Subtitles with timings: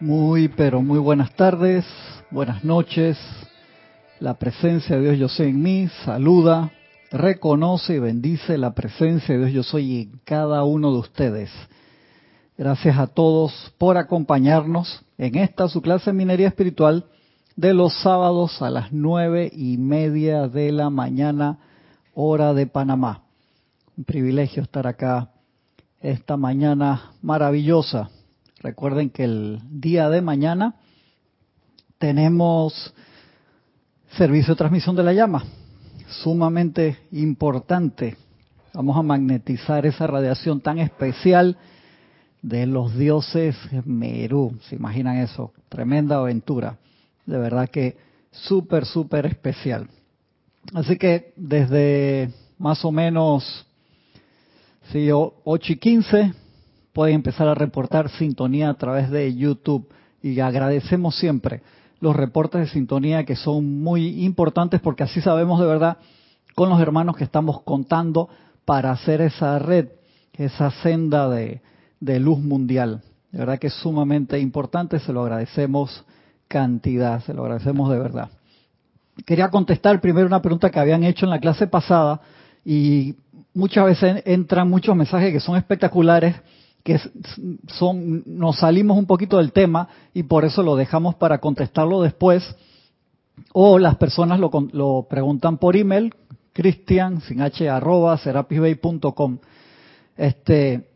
[0.00, 1.84] Muy, pero muy buenas tardes,
[2.30, 3.18] buenas noches.
[4.20, 6.70] La presencia de Dios yo soy en mí, saluda,
[7.10, 11.50] reconoce y bendice la presencia de Dios yo soy en cada uno de ustedes.
[12.56, 17.06] Gracias a todos por acompañarnos en esta su clase minería espiritual
[17.56, 21.58] de los sábados a las nueve y media de la mañana,
[22.14, 23.22] hora de Panamá.
[23.96, 25.32] Un privilegio estar acá
[26.00, 28.10] esta mañana maravillosa.
[28.60, 30.74] Recuerden que el día de mañana
[31.98, 32.94] tenemos
[34.16, 35.44] servicio de transmisión de la llama,
[36.22, 38.16] sumamente importante.
[38.74, 41.56] Vamos a magnetizar esa radiación tan especial
[42.42, 44.56] de los dioses Merú.
[44.68, 45.52] ¿Se imaginan eso?
[45.68, 46.78] Tremenda aventura.
[47.26, 47.96] De verdad que
[48.30, 49.88] súper, súper especial.
[50.74, 53.66] Así que desde más o menos
[54.92, 56.32] Sí, 8 y 15
[56.92, 59.88] pueden empezar a reportar sintonía a través de YouTube
[60.22, 61.62] y agradecemos siempre
[62.00, 65.98] los reportes de sintonía que son muy importantes porque así sabemos de verdad
[66.54, 68.28] con los hermanos que estamos contando
[68.64, 69.88] para hacer esa red,
[70.34, 71.60] esa senda de,
[72.00, 73.02] luz mundial.
[73.30, 76.04] De verdad que es sumamente importante, se lo agradecemos
[76.48, 78.30] cantidad, se lo agradecemos de verdad.
[79.24, 82.20] Quería contestar primero una pregunta que habían hecho en la clase pasada
[82.64, 83.14] y
[83.54, 86.36] muchas veces entran muchos mensajes que son espectaculares,
[86.82, 87.00] que
[87.68, 92.56] son, nos salimos un poquito del tema y por eso lo dejamos para contestarlo después.
[93.52, 96.14] O las personas lo, lo preguntan por email,
[96.52, 98.18] cristian, sin h, arroba.
[100.16, 100.88] Este,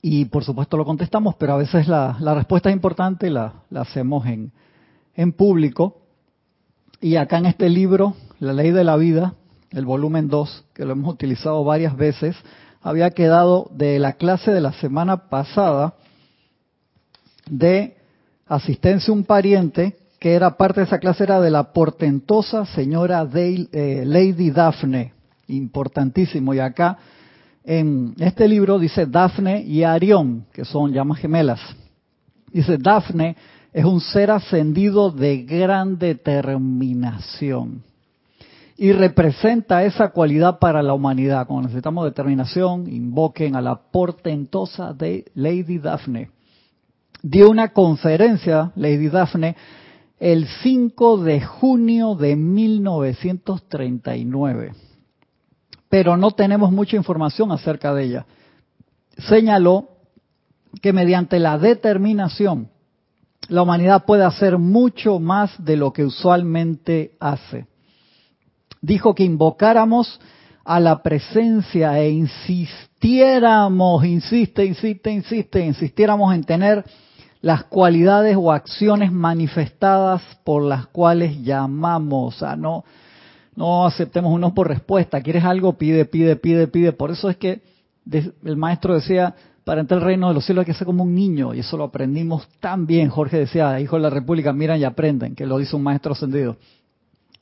[0.00, 3.62] y por supuesto lo contestamos, pero a veces la, la respuesta es importante y la,
[3.70, 4.52] la hacemos en,
[5.14, 6.02] en público.
[7.00, 9.34] Y acá en este libro, La Ley de la Vida,
[9.70, 12.36] el volumen 2, que lo hemos utilizado varias veces,
[12.84, 15.94] había quedado de la clase de la semana pasada
[17.48, 17.96] de
[18.46, 23.26] asistencia a un pariente, que era parte de esa clase, era de la portentosa señora
[23.34, 25.14] eh, Lady Daphne,
[25.48, 26.52] importantísimo.
[26.52, 26.98] Y acá
[27.64, 31.60] en este libro dice Daphne y Arión, que son llamas gemelas.
[32.52, 33.34] Dice, Daphne
[33.72, 37.82] es un ser ascendido de gran determinación
[38.76, 41.46] y representa esa cualidad para la humanidad.
[41.46, 46.30] Cuando necesitamos determinación, invoquen a la portentosa de Lady Daphne.
[47.22, 49.54] Dio una conferencia, Lady Daphne,
[50.18, 54.72] el 5 de junio de 1939.
[55.88, 58.26] Pero no tenemos mucha información acerca de ella.
[59.28, 59.90] Señaló
[60.82, 62.70] que mediante la determinación,
[63.48, 67.68] la humanidad puede hacer mucho más de lo que usualmente hace
[68.84, 70.20] dijo que invocáramos
[70.64, 76.84] a la presencia e insistiéramos, insiste, insiste, insiste, insistiéramos en tener
[77.40, 82.34] las cualidades o acciones manifestadas por las cuales llamamos.
[82.34, 82.84] O sea, no,
[83.56, 85.20] no aceptemos uno por respuesta.
[85.20, 85.74] ¿Quieres algo?
[85.74, 86.92] Pide, pide, pide, pide.
[86.92, 87.60] Por eso es que
[88.10, 89.34] el maestro decía,
[89.64, 91.52] para entrar al reino de los cielos hay que ser como un niño.
[91.52, 93.10] Y eso lo aprendimos tan bien.
[93.10, 96.56] Jorge decía, hijo de la República, miran y aprenden, que lo dice un maestro ascendido.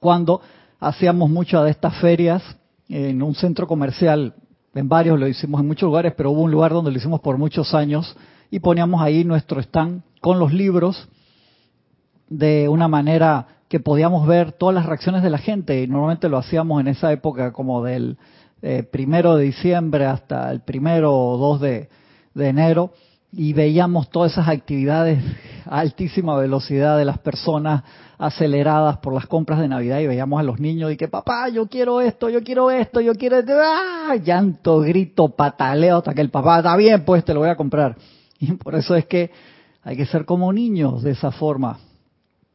[0.00, 0.41] Cuando
[0.82, 2.43] hacíamos muchas de estas ferias
[2.88, 4.34] en un centro comercial,
[4.75, 7.38] en varios lo hicimos en muchos lugares, pero hubo un lugar donde lo hicimos por
[7.38, 8.16] muchos años
[8.50, 11.09] y poníamos ahí nuestro stand con los libros
[12.28, 15.81] de una manera que podíamos ver todas las reacciones de la gente.
[15.82, 18.19] Y normalmente lo hacíamos en esa época como del
[18.60, 21.88] eh, primero de diciembre hasta el primero o dos de
[22.34, 22.93] enero
[23.32, 25.25] y veíamos todas esas actividades
[25.65, 27.82] a altísima velocidad de las personas
[28.19, 31.66] aceleradas por las compras de Navidad y veíamos a los niños y que papá, yo
[31.66, 34.15] quiero esto, yo quiero esto, yo quiero esto, ¡ah!
[34.16, 37.97] llanto, grito, pataleo hasta que el papá está bien, pues te lo voy a comprar.
[38.38, 39.31] Y por eso es que
[39.82, 41.78] hay que ser como niños de esa forma,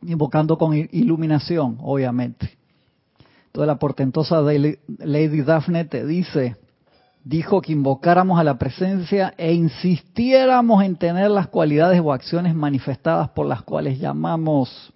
[0.04, 2.58] invocando con iluminación, obviamente.
[3.52, 6.56] Toda la portentosa Lady Daphne te dice,
[7.28, 13.30] dijo que invocáramos a la presencia e insistiéramos en tener las cualidades o acciones manifestadas
[13.30, 14.94] por las cuales llamamos.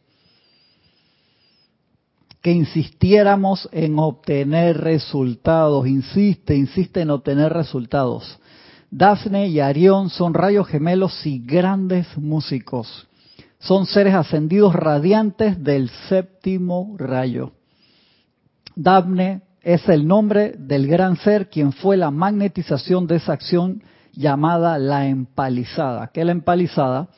[2.41, 5.85] Que insistiéramos en obtener resultados.
[5.87, 8.39] Insiste, insiste en obtener resultados.
[8.89, 13.07] Dafne y Arión son rayos gemelos y grandes músicos.
[13.59, 17.51] Son seres ascendidos radiantes del séptimo rayo.
[18.75, 24.77] Dafne es el nombre del gran ser quien fue la magnetización de esa acción llamada
[24.77, 26.07] la empalizada.
[26.07, 27.09] Que la empalizada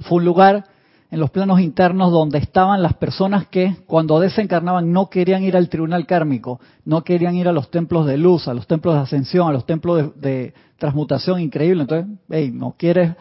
[0.00, 0.64] fue un lugar
[1.10, 5.68] en los planos internos donde estaban las personas que cuando desencarnaban no querían ir al
[5.68, 9.48] tribunal kármico, no querían ir a los templos de luz, a los templos de ascensión,
[9.48, 11.82] a los templos de, transmutación increíble.
[11.82, 13.12] Entonces, hey, no quieres,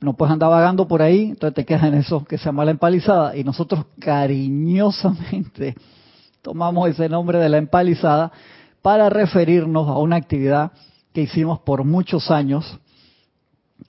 [0.00, 2.72] no puedes andar vagando por ahí, entonces te quedas en eso que se llama la
[2.72, 3.36] empalizada.
[3.36, 5.76] Y nosotros cariñosamente
[6.46, 8.30] tomamos ese nombre de la empalizada
[8.80, 10.70] para referirnos a una actividad
[11.12, 12.78] que hicimos por muchos años,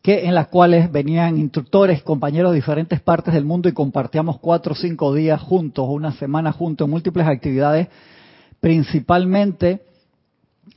[0.02, 4.74] que en las cuales venían instructores, compañeros de diferentes partes del mundo y compartíamos cuatro
[4.74, 7.90] o cinco días juntos, una semana juntos, en múltiples actividades,
[8.60, 9.84] principalmente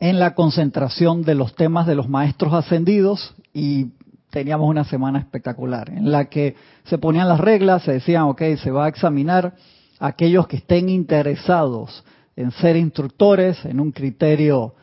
[0.01, 3.87] en la concentración de los temas de los maestros ascendidos y
[4.29, 8.71] teníamos una semana espectacular en la que se ponían las reglas, se decían, ok, se
[8.71, 9.55] va a examinar
[10.01, 12.03] aquellos que estén interesados
[12.35, 14.75] en ser instructores en un criterio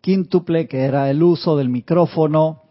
[0.00, 2.62] quíntuple que era el uso del micrófono,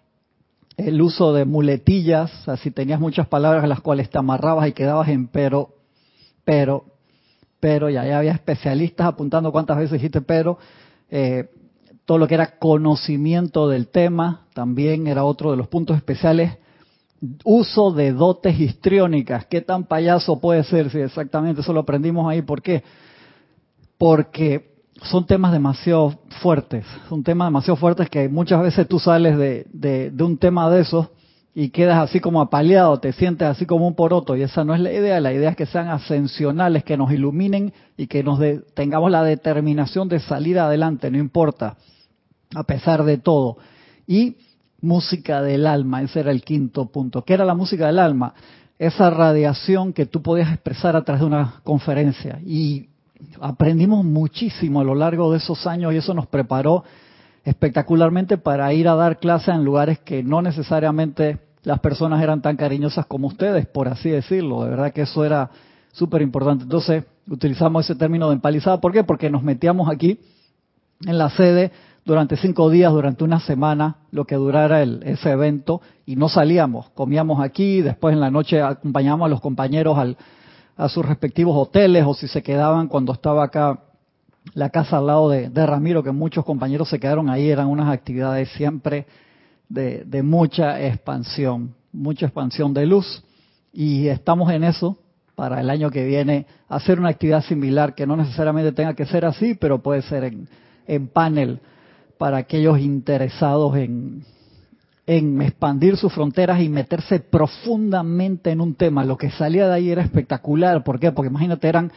[0.77, 4.67] el uso de muletillas, o sea, si tenías muchas palabras en las cuales te amarrabas
[4.67, 5.69] y quedabas en pero,
[6.43, 6.85] pero,
[7.59, 10.57] pero, ya, había especialistas apuntando cuántas veces dijiste pero,
[11.09, 11.49] eh,
[12.05, 16.57] todo lo que era conocimiento del tema también era otro de los puntos especiales.
[17.43, 19.45] Uso de dotes histriónicas.
[19.45, 20.89] ¿Qué tan payaso puede ser?
[20.89, 22.41] Si exactamente eso lo aprendimos ahí.
[22.41, 22.83] ¿Por qué?
[23.97, 26.85] Porque son temas demasiado fuertes.
[27.09, 31.07] Son temas demasiado fuertes que muchas veces tú sales de, de, un tema de esos
[31.55, 34.35] y quedas así como apaleado, te sientes así como un poroto.
[34.35, 35.19] Y esa no es la idea.
[35.21, 38.39] La idea es que sean ascensionales, que nos iluminen y que nos
[38.73, 41.77] tengamos la determinación de salir adelante, no importa
[42.55, 43.57] a pesar de todo.
[44.07, 44.37] Y
[44.83, 47.23] música del alma, ese era el quinto punto.
[47.23, 48.33] ¿Qué era la música del alma?
[48.77, 52.39] Esa radiación que tú podías expresar a través de una conferencia.
[52.45, 52.89] Y
[53.39, 56.83] aprendimos muchísimo a lo largo de esos años y eso nos preparó
[57.45, 62.57] espectacularmente para ir a dar clases en lugares que no necesariamente las personas eran tan
[62.57, 64.65] cariñosas como ustedes, por así decirlo.
[64.65, 65.49] De verdad que eso era
[65.93, 66.65] súper importante.
[66.65, 68.81] Entonces, utilizamos ese término de empalizada.
[68.81, 69.05] ¿Por qué?
[69.05, 70.19] Porque nos metíamos aquí
[71.05, 71.71] en la sede
[72.05, 76.89] durante cinco días, durante una semana, lo que durara el, ese evento, y no salíamos,
[76.91, 80.17] comíamos aquí, después en la noche acompañábamos a los compañeros al,
[80.75, 83.79] a sus respectivos hoteles, o si se quedaban cuando estaba acá
[84.53, 88.49] la casa al lado de, Ramiro, que muchos compañeros se quedaron ahí, eran unas actividades
[88.49, 89.05] siempre
[89.69, 93.23] de, mucha expansión, mucha expansión de luz,
[93.71, 94.97] y estamos en eso,
[95.35, 99.25] para el año que viene hacer una actividad similar que no necesariamente tenga que ser
[99.25, 100.31] así, pero puede ser
[100.85, 101.59] en panel
[102.23, 104.23] para aquellos interesados en,
[105.05, 109.03] expandir sus fronteras y meterse profundamente en un tema.
[109.03, 110.85] Lo que salía de ahí era espectacular.
[110.85, 111.11] ¿Por qué?
[111.11, 111.91] Porque imagínate, eran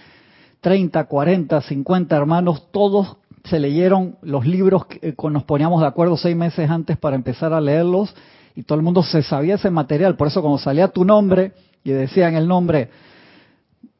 [0.62, 6.16] 30, 40, 50 hermanos, todos se leyeron los libros que eh, nos poníamos de acuerdo
[6.16, 8.12] seis meses antes para empezar a leerlos
[8.56, 10.16] y todo el mundo se sabía ese material.
[10.16, 11.52] Por eso cuando salía tu nombre
[11.84, 12.90] y decían el nombre,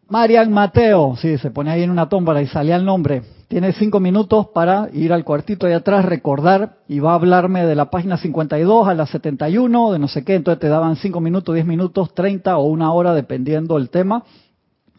[0.08, 4.00] Marian Mateo, sí, se ponía ahí en una tómbola y salía el nombre, Tienes cinco
[4.00, 8.16] minutos para ir al cuartito de atrás, recordar, y va a hablarme de la página
[8.16, 12.12] 52 a la 71, de no sé qué, entonces te daban cinco minutos, diez minutos,
[12.12, 14.24] 30 o una hora, dependiendo del tema,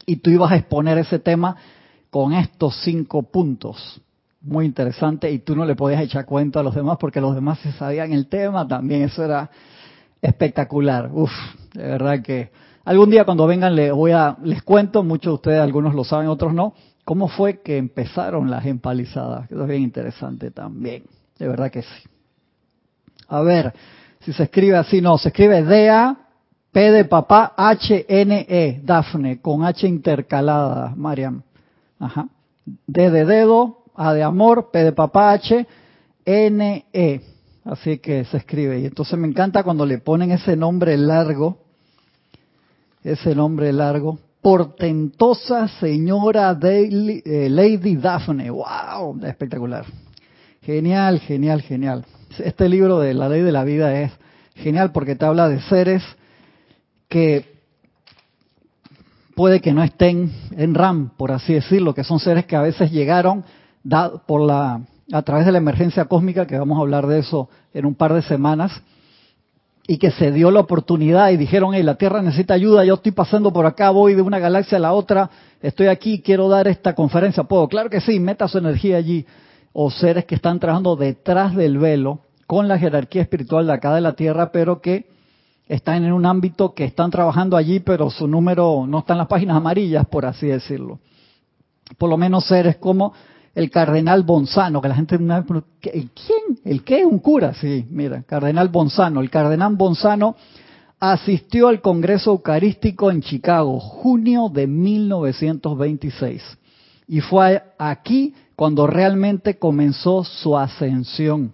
[0.06, 1.58] y tú ibas a exponer ese tema
[2.10, 4.00] con estos cinco puntos.
[4.40, 7.60] Muy interesante, y tú no le podías echar cuenta a los demás porque los demás
[7.60, 9.50] se sabían el tema también, eso era
[10.22, 11.10] espectacular.
[11.12, 11.32] Uf,
[11.74, 12.50] de verdad que
[12.90, 16.28] algún día cuando vengan les voy a les cuento, muchos de ustedes algunos lo saben,
[16.28, 16.74] otros no,
[17.08, 19.50] ¿Cómo fue que empezaron las empalizadas?
[19.50, 21.04] Eso es bien interesante también.
[21.40, 22.04] De verdad que sí.
[23.30, 23.74] A ver,
[24.20, 26.18] si se escribe así, no, se escribe DA,
[26.70, 31.44] P de papá, H, N, E, Dafne, con H intercalada, Mariam.
[31.98, 32.28] Ajá.
[32.66, 35.66] D de dedo, A de amor, P de papá, H,
[36.26, 37.22] N, E.
[37.64, 38.82] Así que se escribe.
[38.82, 41.60] Y entonces me encanta cuando le ponen ese nombre largo,
[43.04, 48.50] ese nombre largo, portentosa señora eh, Lady Daphne.
[48.50, 49.20] ¡Wow!
[49.24, 49.86] Espectacular.
[50.62, 52.06] Genial, genial, genial.
[52.38, 54.12] Este libro de la ley de la vida es
[54.56, 56.04] genial porque te habla de seres
[57.08, 57.46] que
[59.36, 62.92] puede que no estén en RAM, por así decirlo, que son seres que a veces
[62.92, 63.46] llegaron
[64.26, 67.86] por la a través de la emergencia cósmica, que vamos a hablar de eso en
[67.86, 68.82] un par de semanas,
[69.90, 73.14] y que se dio la oportunidad y dijeron, hey, la Tierra necesita ayuda, yo estoy
[73.14, 75.30] pasando por acá, voy de una galaxia a la otra,
[75.62, 77.70] estoy aquí, quiero dar esta conferencia, ¿puedo?
[77.70, 79.26] Claro que sí, meta su energía allí.
[79.72, 84.02] O seres que están trabajando detrás del velo con la jerarquía espiritual de acá de
[84.02, 85.08] la Tierra, pero que
[85.68, 89.28] están en un ámbito que están trabajando allí, pero su número no está en las
[89.28, 91.00] páginas amarillas, por así decirlo.
[91.98, 93.14] Por lo menos seres como
[93.58, 95.24] el cardenal Bonzano, que la gente, ¿el
[96.12, 96.60] quién?
[96.64, 97.04] ¿El qué?
[97.04, 99.20] Un cura, sí, mira, cardenal Bonzano.
[99.20, 100.36] El cardenal Bonzano
[101.00, 106.44] asistió al Congreso Eucarístico en Chicago, junio de 1926.
[107.08, 111.52] Y fue aquí cuando realmente comenzó su ascensión.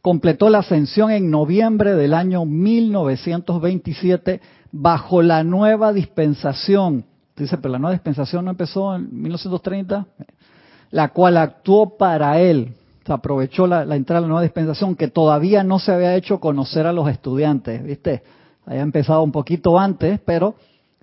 [0.00, 7.04] completó la ascensión en noviembre del año 1927 bajo la nueva dispensación.
[7.36, 10.06] Dice, pero la nueva dispensación no empezó en 1930,
[10.94, 12.72] la cual actuó para él.
[13.04, 16.86] Se aprovechó la, entrada de la nueva dispensación que todavía no se había hecho conocer
[16.86, 18.22] a los estudiantes, ¿viste?
[18.64, 20.54] Había empezado un poquito antes, pero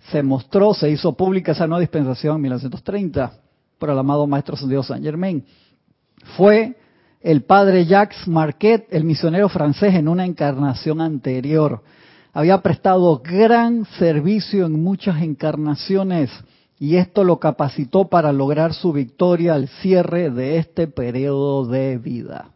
[0.10, 3.34] se mostró, se hizo pública esa nueva dispensación en 1930
[3.78, 5.44] por el amado Maestro Dios Saint Germain.
[6.38, 6.78] Fue
[7.20, 11.84] el padre Jacques Marquet, el misionero francés, en una encarnación anterior.
[12.32, 16.32] Había prestado gran servicio en muchas encarnaciones
[16.82, 22.54] y esto lo capacitó para lograr su victoria al cierre de este periodo de vida.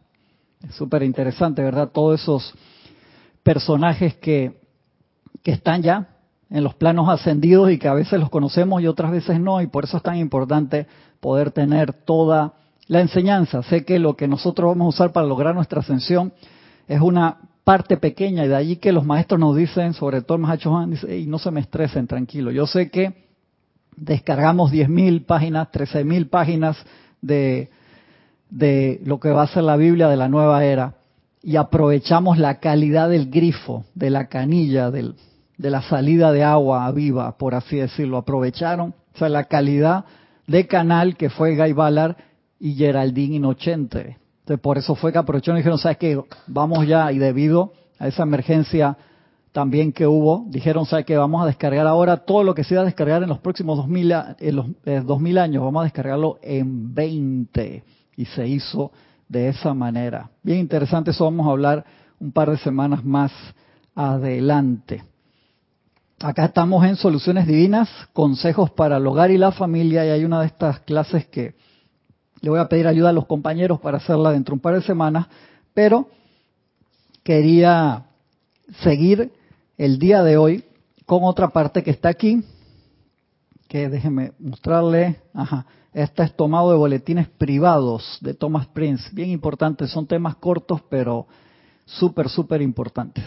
[0.68, 1.90] Es súper interesante, ¿verdad?
[1.94, 2.52] Todos esos
[3.44, 4.60] personajes que,
[5.44, 6.08] que están ya
[6.50, 9.68] en los planos ascendidos y que a veces los conocemos y otras veces no, y
[9.68, 10.88] por eso es tan importante
[11.20, 12.54] poder tener toda
[12.88, 13.62] la enseñanza.
[13.62, 16.32] Sé que lo que nosotros vamos a usar para lograr nuestra ascensión
[16.88, 20.42] es una parte pequeña y de allí que los maestros nos dicen, sobre todo el
[20.42, 22.50] Mahacho dice, y no se me estresen, tranquilo.
[22.50, 23.25] Yo sé que
[23.96, 26.76] descargamos 10.000 páginas, 13.000 páginas
[27.20, 27.70] de,
[28.50, 30.94] de lo que va a ser la Biblia de la nueva era
[31.42, 35.14] y aprovechamos la calidad del grifo, de la canilla, de
[35.58, 38.16] la salida de agua viva, por así decirlo.
[38.16, 40.04] Aprovecharon, o sea, la calidad
[40.48, 42.16] de canal que fue Guy Ballard
[42.58, 44.16] y Geraldine Inocente.
[44.40, 46.20] Entonces, por eso fue que aprovecharon y dijeron, ¿sabes qué?
[46.48, 48.96] Vamos ya, y debido a esa emergencia
[49.56, 51.16] también que hubo, dijeron, ¿sabes qué?
[51.16, 54.12] Vamos a descargar ahora todo lo que se iba a descargar en los próximos 2000,
[54.38, 57.82] en los, 2000 años, vamos a descargarlo en 20.
[58.18, 58.92] Y se hizo
[59.26, 60.28] de esa manera.
[60.42, 61.86] Bien interesante, eso vamos a hablar
[62.20, 63.32] un par de semanas más
[63.94, 65.02] adelante.
[66.20, 70.40] Acá estamos en Soluciones Divinas, consejos para el hogar y la familia, y hay una
[70.40, 71.54] de estas clases que
[72.42, 74.82] le voy a pedir ayuda a los compañeros para hacerla dentro de un par de
[74.82, 75.28] semanas,
[75.72, 76.10] pero
[77.22, 78.04] quería
[78.82, 79.32] seguir
[79.76, 80.64] el día de hoy
[81.04, 82.42] con otra parte que está aquí,
[83.68, 89.90] que déjenme mostrarle, ajá, esta es tomado de boletines privados de Thomas Prince, bien importantes,
[89.90, 91.26] son temas cortos pero
[91.84, 93.24] súper, súper importantes.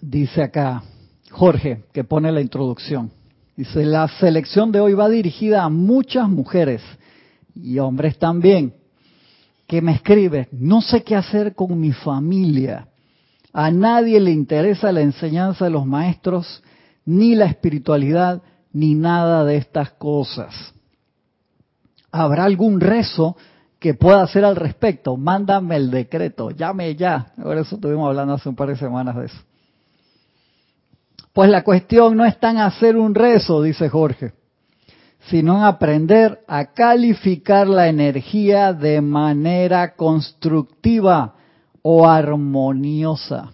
[0.00, 0.82] Dice acá
[1.30, 3.10] Jorge, que pone la introducción.
[3.56, 6.82] Dice, la selección de hoy va dirigida a muchas mujeres
[7.54, 8.74] y hombres también,
[9.66, 12.88] que me escriben, no sé qué hacer con mi familia.
[13.54, 16.60] A nadie le interesa la enseñanza de los maestros,
[17.04, 18.42] ni la espiritualidad,
[18.72, 20.74] ni nada de estas cosas.
[22.10, 23.36] ¿Habrá algún rezo
[23.78, 25.16] que pueda hacer al respecto?
[25.16, 27.32] Mándame el decreto, llame ya.
[27.40, 29.38] Por eso estuvimos hablando hace un par de semanas de eso.
[31.32, 34.32] Pues la cuestión no está en hacer un rezo, dice Jorge,
[35.28, 41.34] sino en aprender a calificar la energía de manera constructiva
[41.86, 43.52] o armoniosa,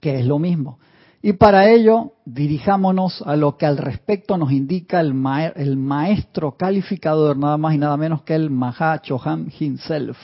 [0.00, 0.78] que es lo mismo.
[1.22, 7.56] Y para ello, dirijámonos a lo que al respecto nos indica el, maestro calificador, nada
[7.56, 10.18] más y nada menos que el Mahachohan himself.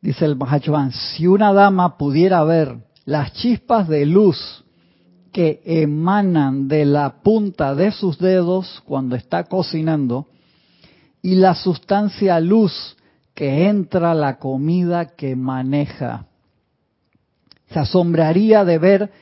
[0.00, 4.64] Dice el Mahachohan, si una dama pudiera ver las chispas de luz
[5.32, 10.26] que emanan de la punta de sus dedos cuando está cocinando
[11.22, 12.96] y la sustancia luz
[13.38, 16.26] que entra la comida que maneja.
[17.70, 19.12] Se asombraría de ver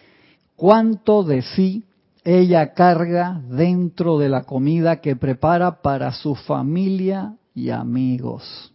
[0.56, 1.84] cuánto de sí
[2.24, 8.72] ella carga dentro de la comida que prepara para su familia y amigos.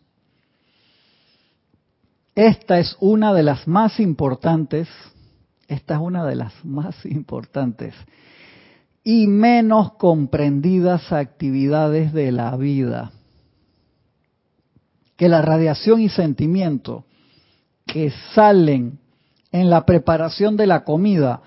[2.36, 4.88] Esta es una de las más importantes,
[5.67, 7.95] esta es una de las más importantes
[9.03, 13.12] y menos comprendidas actividades de la vida.
[15.22, 17.06] Que la radiación y sentimiento
[17.86, 18.98] que salen
[19.51, 21.44] en la preparación de la comida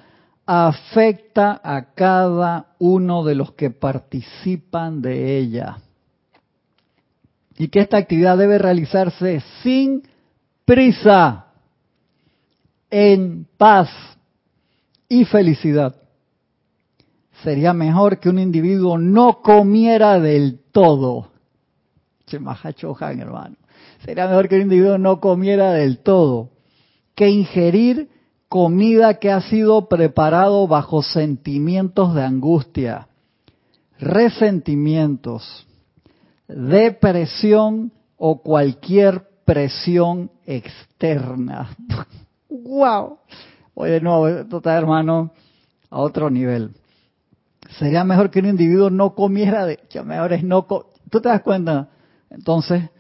[0.47, 5.79] afecta a cada uno de los que participan de ella.
[7.59, 10.05] Y que esta actividad debe realizarse sin
[10.65, 11.47] prisa,
[12.93, 13.91] en paz
[15.09, 15.97] y felicidad.
[17.43, 21.33] Sería mejor que un individuo no comiera del todo.
[23.19, 23.57] hermano.
[24.05, 26.51] Sería mejor que un individuo no comiera del todo
[27.15, 28.11] que ingerir
[28.49, 33.09] comida que ha sido preparado bajo sentimientos de angustia,
[33.99, 35.67] resentimientos,
[36.49, 41.71] depresión o cualquier presión externa.
[42.49, 43.19] ¡Wow!
[43.75, 45.33] Oye, de nuevo, esto está, hermano,
[45.91, 46.73] a otro nivel.
[47.79, 49.81] Sería mejor que un individuo no comiera de...
[49.91, 50.65] Ya mejor es no...
[50.65, 51.89] ¿Tú te das cuenta?
[52.31, 52.91] Entonces,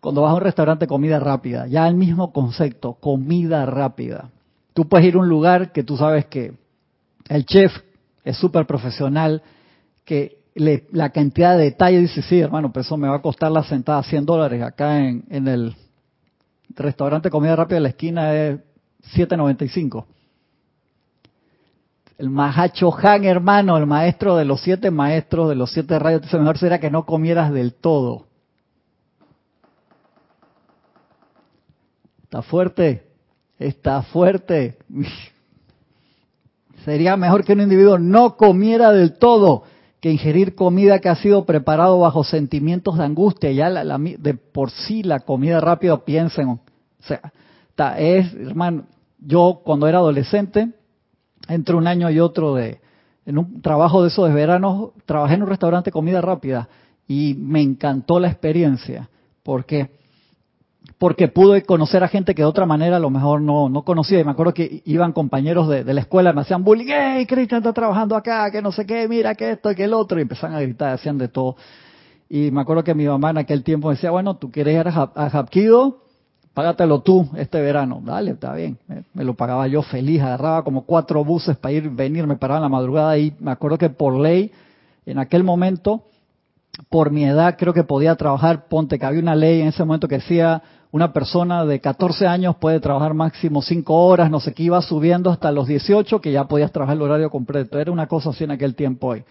[0.00, 4.30] cuando vas a un restaurante comida rápida, ya el mismo concepto, comida rápida.
[4.72, 6.54] Tú puedes ir a un lugar que tú sabes que
[7.28, 7.72] el chef
[8.24, 9.42] es súper profesional,
[10.04, 13.62] que la cantidad de detalles dice, sí, hermano, pero eso me va a costar la
[13.62, 14.62] sentada 100 dólares.
[14.62, 15.76] Acá en, en el
[16.70, 18.58] restaurante comida rápida de la esquina es
[19.14, 20.04] 7.95.
[22.18, 26.38] El Mahacho Han, hermano, el maestro de los siete maestros, de los siete rayos, dice,
[26.38, 28.26] mejor sería que no comieras del todo.
[32.30, 33.02] ¿Está fuerte?
[33.58, 34.78] Está fuerte.
[36.84, 39.64] Sería mejor que un individuo no comiera del todo
[39.98, 43.50] que ingerir comida que ha sido preparado bajo sentimientos de angustia.
[43.50, 46.60] Ya la, de por sí la comida rápida, piensen, o
[47.00, 48.84] sea, es, hermano,
[49.18, 50.70] yo cuando era adolescente,
[51.48, 52.80] entre un año y otro de,
[53.26, 56.68] en un trabajo de esos de verano, trabajé en un restaurante de comida rápida
[57.08, 59.10] y me encantó la experiencia.
[59.42, 59.98] porque
[61.00, 64.20] porque pude conocer a gente que de otra manera a lo mejor no, no conocía.
[64.20, 67.72] Y me acuerdo que iban compañeros de, la escuela, me hacían bullying, ¡Hey, Cristian está
[67.72, 68.50] trabajando acá!
[68.50, 70.18] Que no sé qué, mira que esto, que el otro.
[70.18, 71.56] Y empezaban a gritar, hacían de todo.
[72.28, 75.10] Y me acuerdo que mi mamá en aquel tiempo decía, bueno, tú quieres ir a,
[75.14, 75.48] a
[76.52, 78.02] págatelo tú este verano.
[78.04, 78.76] Dale, está bien.
[79.14, 82.64] Me, lo pagaba yo feliz, agarraba como cuatro buses para ir, venir, me paraba en
[82.64, 84.52] la madrugada y me acuerdo que por ley,
[85.06, 86.02] en aquel momento,
[86.90, 90.06] por mi edad, creo que podía trabajar, ponte que había una ley en ese momento
[90.06, 94.64] que decía una persona de 14 años puede trabajar máximo 5 horas, no sé qué,
[94.64, 97.78] iba subiendo hasta los 18, que ya podías trabajar el horario completo.
[97.78, 99.24] Era una cosa así en aquel tiempo hoy,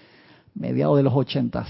[0.55, 1.65] mediados de los 80,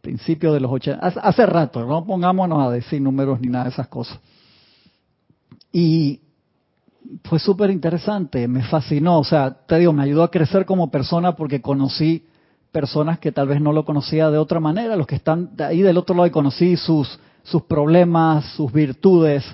[0.00, 3.86] principios de los 80, hace rato, no pongámonos a decir números ni nada de esas
[3.86, 4.18] cosas.
[5.72, 6.20] Y
[7.24, 11.36] fue súper interesante, me fascinó, o sea, te digo, me ayudó a crecer como persona
[11.36, 12.26] porque conocí
[12.72, 15.96] personas que tal vez no lo conocía de otra manera, los que están ahí del
[15.96, 19.44] otro lado y conocí sus sus problemas, sus virtudes,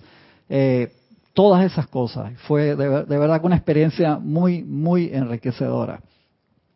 [0.48, 0.92] eh,
[1.34, 2.32] todas esas cosas.
[2.46, 6.00] Fue de, verdad una experiencia muy, muy enriquecedora.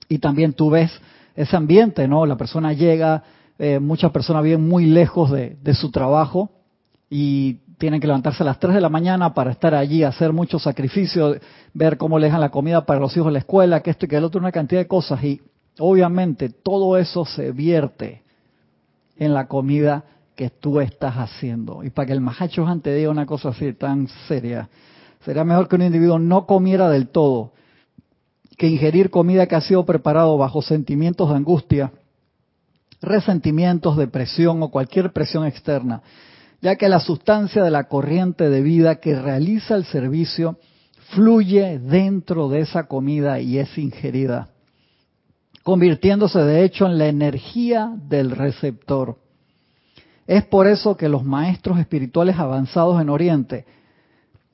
[0.08, 0.90] Y también tú ves
[1.34, 2.26] ese ambiente, ¿no?
[2.26, 3.22] La persona llega,
[3.58, 6.50] eh, muchas personas viven muy lejos de, su trabajo
[7.08, 10.58] y tienen que levantarse a las 3 de la mañana para estar allí, hacer mucho
[10.58, 11.36] sacrificio,
[11.72, 14.08] ver cómo le dejan la comida para los hijos de la escuela, que esto y
[14.08, 15.22] que el otro, una cantidad de cosas.
[15.22, 15.40] Y
[15.78, 18.22] obviamente todo eso se vierte
[19.16, 20.04] en la comida
[20.38, 21.82] que tú estás haciendo.
[21.82, 24.68] Y para que el Mahacho te diga una cosa así tan seria,
[25.24, 27.54] sería mejor que un individuo no comiera del todo
[28.56, 31.92] que ingerir comida que ha sido preparado bajo sentimientos de angustia,
[33.02, 36.02] resentimientos, depresión o cualquier presión externa,
[36.60, 40.56] ya que la sustancia de la corriente de vida que realiza el servicio
[41.10, 44.50] fluye dentro de esa comida y es ingerida,
[45.64, 49.18] convirtiéndose de hecho en la energía del receptor.
[50.28, 53.64] Es por eso que los maestros espirituales avanzados en Oriente,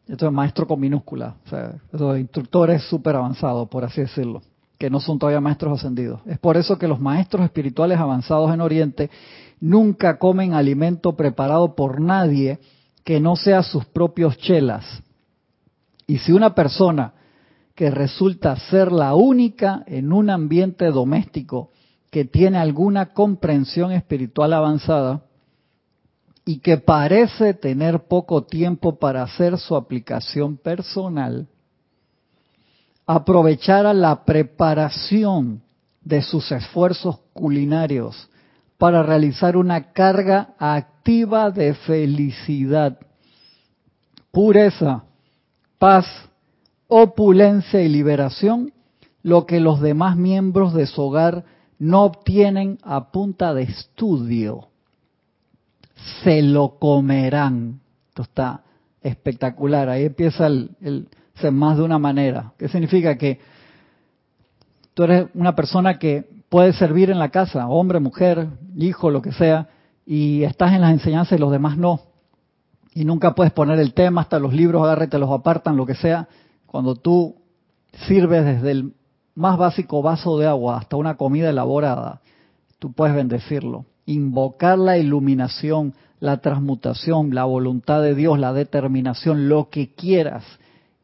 [0.06, 4.40] esto es maestro con minúscula, o sea, esos instructores súper avanzados, por así decirlo,
[4.78, 6.20] que no son todavía maestros ascendidos.
[6.26, 9.10] Es por eso que los maestros espirituales avanzados en Oriente
[9.58, 12.60] nunca comen alimento preparado por nadie
[13.02, 14.84] que no sea sus propios chelas.
[16.06, 17.14] Y si una persona
[17.74, 21.72] que resulta ser la única en un ambiente doméstico
[22.12, 25.23] que tiene alguna comprensión espiritual avanzada,
[26.44, 31.48] y que parece tener poco tiempo para hacer su aplicación personal,
[33.07, 35.62] aprovechara la preparación
[36.02, 38.28] de sus esfuerzos culinarios
[38.76, 42.98] para realizar una carga activa de felicidad,
[44.30, 45.04] pureza,
[45.78, 46.07] paz,
[46.88, 48.72] opulencia y liberación,
[49.22, 51.44] lo que los demás miembros de su hogar
[51.78, 54.68] no obtienen a punta de estudio
[56.22, 57.80] se lo comerán.
[58.08, 58.62] Esto está
[59.02, 59.88] espectacular.
[59.88, 62.52] Ahí empieza el, ser más de una manera.
[62.58, 63.16] ¿Qué significa?
[63.16, 63.40] Que
[64.94, 69.32] tú eres una persona que puede servir en la casa, hombre, mujer, hijo, lo que
[69.32, 69.68] sea,
[70.06, 72.00] y estás en las enseñanzas y los demás no.
[72.94, 75.96] Y nunca puedes poner el tema, hasta los libros agarre, te los apartan, lo que
[75.96, 76.28] sea.
[76.66, 77.36] Cuando tú
[78.06, 78.94] sirves desde el
[79.34, 82.20] más básico vaso de agua hasta una comida elaborada,
[82.78, 89.68] tú puedes bendecirlo invocar la iluminación, la transmutación, la voluntad de Dios, la determinación, lo
[89.70, 90.44] que quieras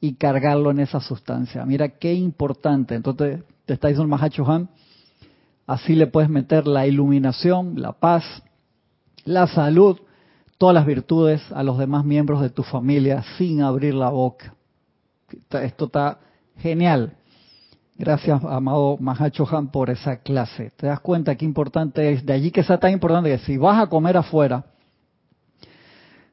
[0.00, 1.64] y cargarlo en esa sustancia.
[1.64, 2.94] Mira qué importante.
[2.94, 4.68] Entonces te está diciendo el Mahacho Han,
[5.66, 8.24] así le puedes meter la iluminación, la paz,
[9.24, 9.98] la salud,
[10.58, 14.54] todas las virtudes a los demás miembros de tu familia sin abrir la boca.
[15.50, 16.18] Esto está
[16.56, 17.14] genial.
[18.00, 20.72] Gracias, amado Mahacho Han, por esa clase.
[20.74, 22.24] ¿Te das cuenta qué importante es?
[22.24, 24.64] De allí que sea tan importante que si vas a comer afuera,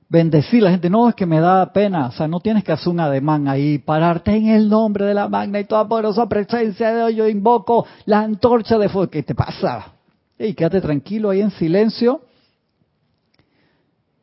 [0.07, 0.89] bendecir la gente.
[0.89, 2.07] No, es que me da pena.
[2.07, 5.27] O sea, no tienes que hacer un ademán ahí, pararte en el nombre de la
[5.27, 7.15] magna y toda poderosa presencia de Dios.
[7.15, 9.11] Yo invoco la antorcha de fuego.
[9.11, 9.91] ¿Qué te pasa?
[10.39, 12.21] Y quédate tranquilo ahí en silencio.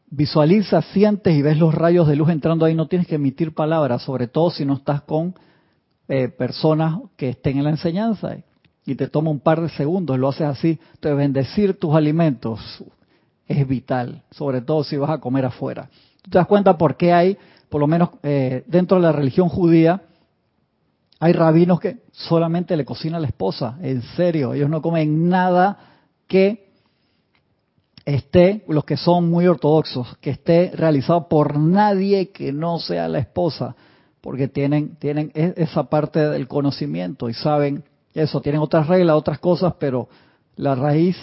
[0.09, 2.75] Visualiza, sientes y ves los rayos de luz entrando ahí.
[2.75, 5.35] No tienes que emitir palabras, sobre todo si no estás con
[6.09, 8.37] eh, personas que estén en la enseñanza.
[8.87, 10.79] Y te toma un par de segundos, lo haces así.
[10.95, 12.85] Entonces, bendecir tus alimentos
[13.47, 15.89] es vital, sobre todo si vas a comer afuera.
[16.23, 17.37] Te das cuenta por qué hay,
[17.69, 20.03] por lo menos eh, dentro de la religión judía,
[21.21, 25.79] hay rabinos que solamente le cocinan a la esposa, en serio, ellos no comen nada
[26.27, 26.65] que
[28.05, 33.19] esté, los que son muy ortodoxos, que esté realizado por nadie que no sea la
[33.19, 33.75] esposa,
[34.25, 37.85] porque tienen, tienen e, esa parte del conocimiento y saben
[38.15, 40.09] eso, tienen otras reglas, otras cosas, pero
[40.57, 41.15] la raíz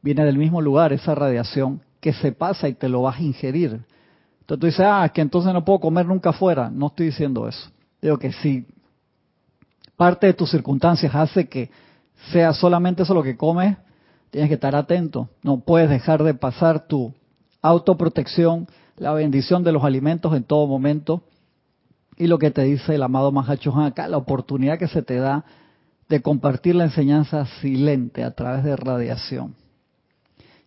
[0.00, 3.84] viene del mismo lugar, esa radiación que se pasa y te lo vas a ingerir.
[4.40, 6.70] Entonces tú dices, ah, que entonces no puedo comer nunca afuera.
[6.70, 7.68] No estoy diciendo eso.
[8.00, 8.64] Digo que si
[9.94, 11.68] parte de tus circunstancias hace que
[12.32, 13.76] sea solamente eso lo que comes,
[14.30, 15.28] tienes que estar atento.
[15.42, 17.12] No puedes dejar de pasar tu
[17.60, 18.66] autoprotección,
[18.96, 21.22] la bendición de los alimentos en todo momento.
[22.16, 25.44] Y lo que te dice el amado Mahacho acá, la oportunidad que se te da
[26.08, 29.54] de compartir la enseñanza silente a través de radiación.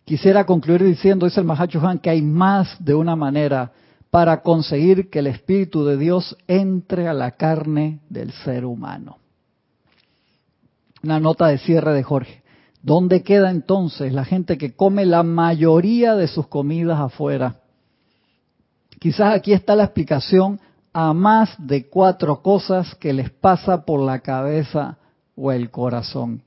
[0.04, 3.72] Quisiera concluir diciendo, dice el Mahacho que hay más de una manera
[4.10, 9.18] para conseguir que el Espíritu de Dios entre a la carne del ser humano.
[11.02, 12.42] Una nota de cierre de Jorge.
[12.82, 17.56] ¿Dónde queda entonces la gente que come la mayoría de sus comidas afuera?
[18.98, 20.60] Quizás aquí está la explicación
[20.92, 24.98] a más de cuatro cosas que les pasa por la cabeza
[25.36, 26.42] o el corazón,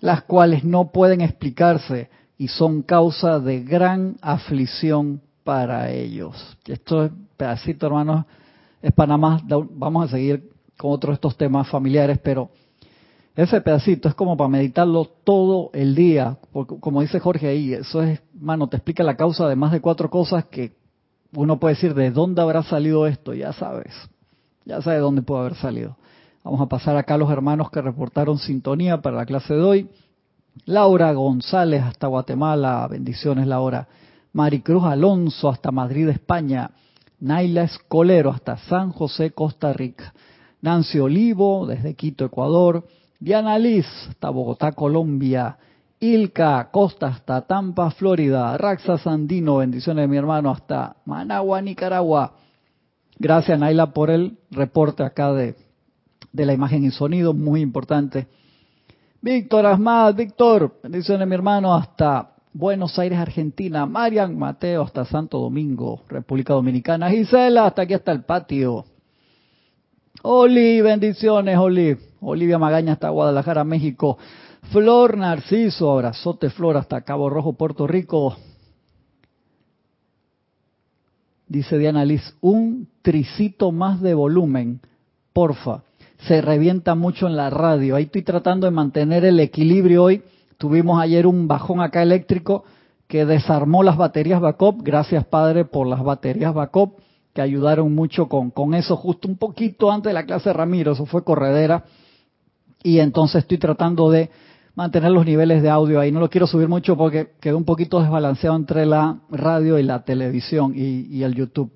[0.00, 6.56] las cuales no pueden explicarse y son causa de gran aflicción para ellos.
[6.66, 8.24] Esto es pedacito, hermanos,
[8.82, 9.42] es para más.
[9.46, 12.50] Vamos a seguir con otros de estos temas familiares, pero
[13.36, 18.02] ese pedacito es como para meditarlo todo el día, porque como dice Jorge ahí, eso
[18.02, 20.72] es, mano, te explica la causa de más de cuatro cosas que
[21.34, 23.34] uno puede decir, ¿de dónde habrá salido esto?
[23.34, 23.92] Ya sabes,
[24.64, 25.96] ya sabes de dónde puede haber salido.
[26.42, 29.88] Vamos a pasar acá a los hermanos que reportaron sintonía para la clase de hoy.
[30.66, 33.88] Laura González hasta Guatemala, bendiciones Laura.
[34.32, 36.70] Maricruz Alonso hasta Madrid, España.
[37.20, 40.12] Naila Escolero hasta San José, Costa Rica.
[40.60, 42.86] Nancy Olivo desde Quito, Ecuador.
[43.18, 45.56] Diana Liz hasta Bogotá, Colombia.
[46.00, 48.56] Ilka Costa hasta Tampa, Florida.
[48.58, 52.34] Raxa Sandino, bendiciones de mi hermano hasta Managua, Nicaragua.
[53.18, 55.54] Gracias Naila por el reporte acá de,
[56.32, 58.26] de la imagen y sonido, muy importante.
[59.22, 63.84] Víctor Asmad, Víctor, bendiciones mi hermano, hasta Buenos Aires, Argentina.
[63.86, 67.10] Marian Mateo, hasta Santo Domingo, República Dominicana.
[67.10, 68.84] Gisela, hasta aquí hasta el patio.
[70.22, 71.96] Oli, bendiciones, Oli.
[72.20, 74.18] Olivia Magaña hasta Guadalajara, México.
[74.70, 78.36] Flor Narciso, abrazote Flor hasta Cabo Rojo, Puerto Rico.
[81.46, 84.80] Dice Diana Liz, un tricito más de volumen,
[85.32, 85.82] porfa
[86.26, 87.96] se revienta mucho en la radio.
[87.96, 90.22] Ahí estoy tratando de mantener el equilibrio hoy.
[90.58, 92.64] Tuvimos ayer un bajón acá eléctrico
[93.06, 94.82] que desarmó las baterías backup.
[94.82, 96.98] Gracias, Padre, por las baterías backup
[97.34, 100.92] que ayudaron mucho con, con eso justo un poquito antes de la clase de Ramiro.
[100.92, 101.84] Eso fue corredera.
[102.82, 104.30] Y entonces estoy tratando de
[104.74, 106.10] mantener los niveles de audio ahí.
[106.12, 110.04] No lo quiero subir mucho porque quedó un poquito desbalanceado entre la radio y la
[110.04, 111.72] televisión y, el YouTube.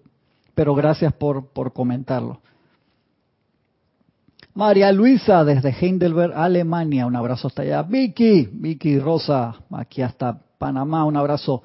[0.54, 2.40] Pero gracias por, por comentarlo.
[4.54, 7.82] María Luisa desde Heidelberg, Alemania, un abrazo hasta allá.
[7.82, 11.62] Vicky, Vicky Rosa, aquí hasta Panamá, un abrazo.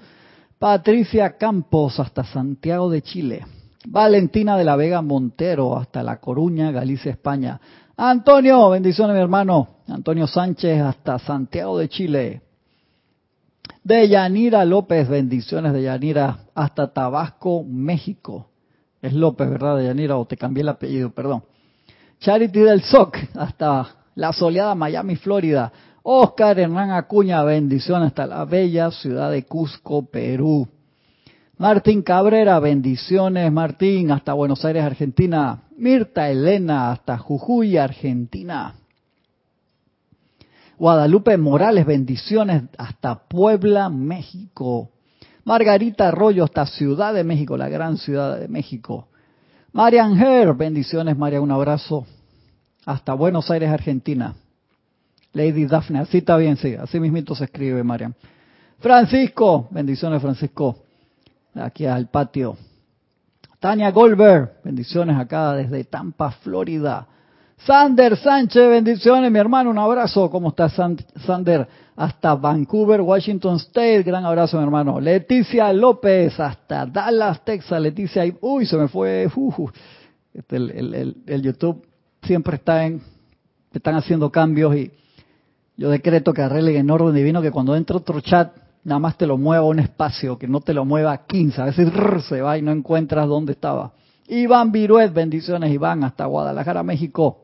[0.60, 3.46] Patricia Campos hasta Santiago de Chile.
[3.86, 7.60] Valentina de la Vega Montero hasta La Coruña, Galicia, España.
[7.98, 9.67] Antonio, bendiciones mi hermano.
[9.88, 12.41] Antonio Sánchez hasta Santiago de Chile.
[13.84, 18.48] De Yanira López, bendiciones de Yanira hasta Tabasco, México.
[19.02, 20.17] Es López, ¿verdad, de Yanira?
[20.17, 21.43] O te cambié el apellido, perdón.
[22.19, 25.72] Charity del SOC, hasta la soleada Miami, Florida.
[26.04, 30.67] Oscar Hernán Acuña, bendición hasta la bella ciudad de Cusco, Perú.
[31.58, 35.62] Martín Cabrera, bendiciones Martín, hasta Buenos Aires, Argentina.
[35.78, 38.74] Mirta Elena, hasta Jujuy, Argentina.
[40.80, 44.89] Guadalupe Morales, bendiciones hasta Puebla, México.
[45.46, 49.10] Margarita Arroyo, hasta Ciudad de México, la gran Ciudad de México.
[49.74, 52.08] Marian Her, bendiciones María, un abrazo
[52.86, 54.34] hasta Buenos Aires, Argentina.
[55.34, 58.16] Lady Daphne, así está bien, sí, así mismito se escribe Marian.
[58.80, 60.83] Francisco, bendiciones Francisco.
[61.56, 62.58] Aquí al patio.
[63.60, 67.08] Tania Goldberg, bendiciones acá desde Tampa, Florida.
[67.66, 70.30] Sander Sánchez, bendiciones, mi hermano, un abrazo.
[70.30, 70.74] ¿Cómo estás,
[71.26, 71.68] Sander?
[71.96, 75.00] Hasta Vancouver, Washington State, gran abrazo, mi hermano.
[75.00, 77.82] Leticia López, hasta Dallas, Texas.
[77.82, 79.30] Leticia, uy, se me fue.
[80.34, 81.86] Este, el, YouTube
[82.24, 83.02] siempre está en,
[83.72, 84.92] están haciendo cambios y
[85.78, 88.52] yo decreto que arreglen en orden divino que cuando entre otro chat,
[88.84, 91.62] nada más te lo mueva un espacio, que no te lo mueva 15.
[91.62, 91.91] A veces
[92.28, 93.93] se va y no encuentras dónde estaba.
[94.28, 97.39] Iván Viruet, bendiciones, Iván, hasta Guadalajara, México.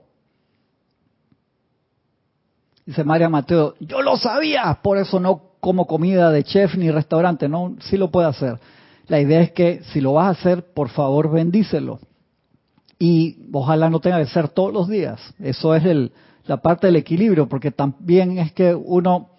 [2.85, 7.47] Dice María Mateo, yo lo sabía, por eso no como comida de chef ni restaurante,
[7.49, 8.59] no, sí lo puede hacer.
[9.07, 11.99] La idea es que si lo vas a hacer, por favor bendícelo.
[12.97, 15.19] Y ojalá no tenga que ser todos los días.
[15.39, 15.83] Eso es
[16.45, 19.31] la parte del equilibrio, porque también es que uno,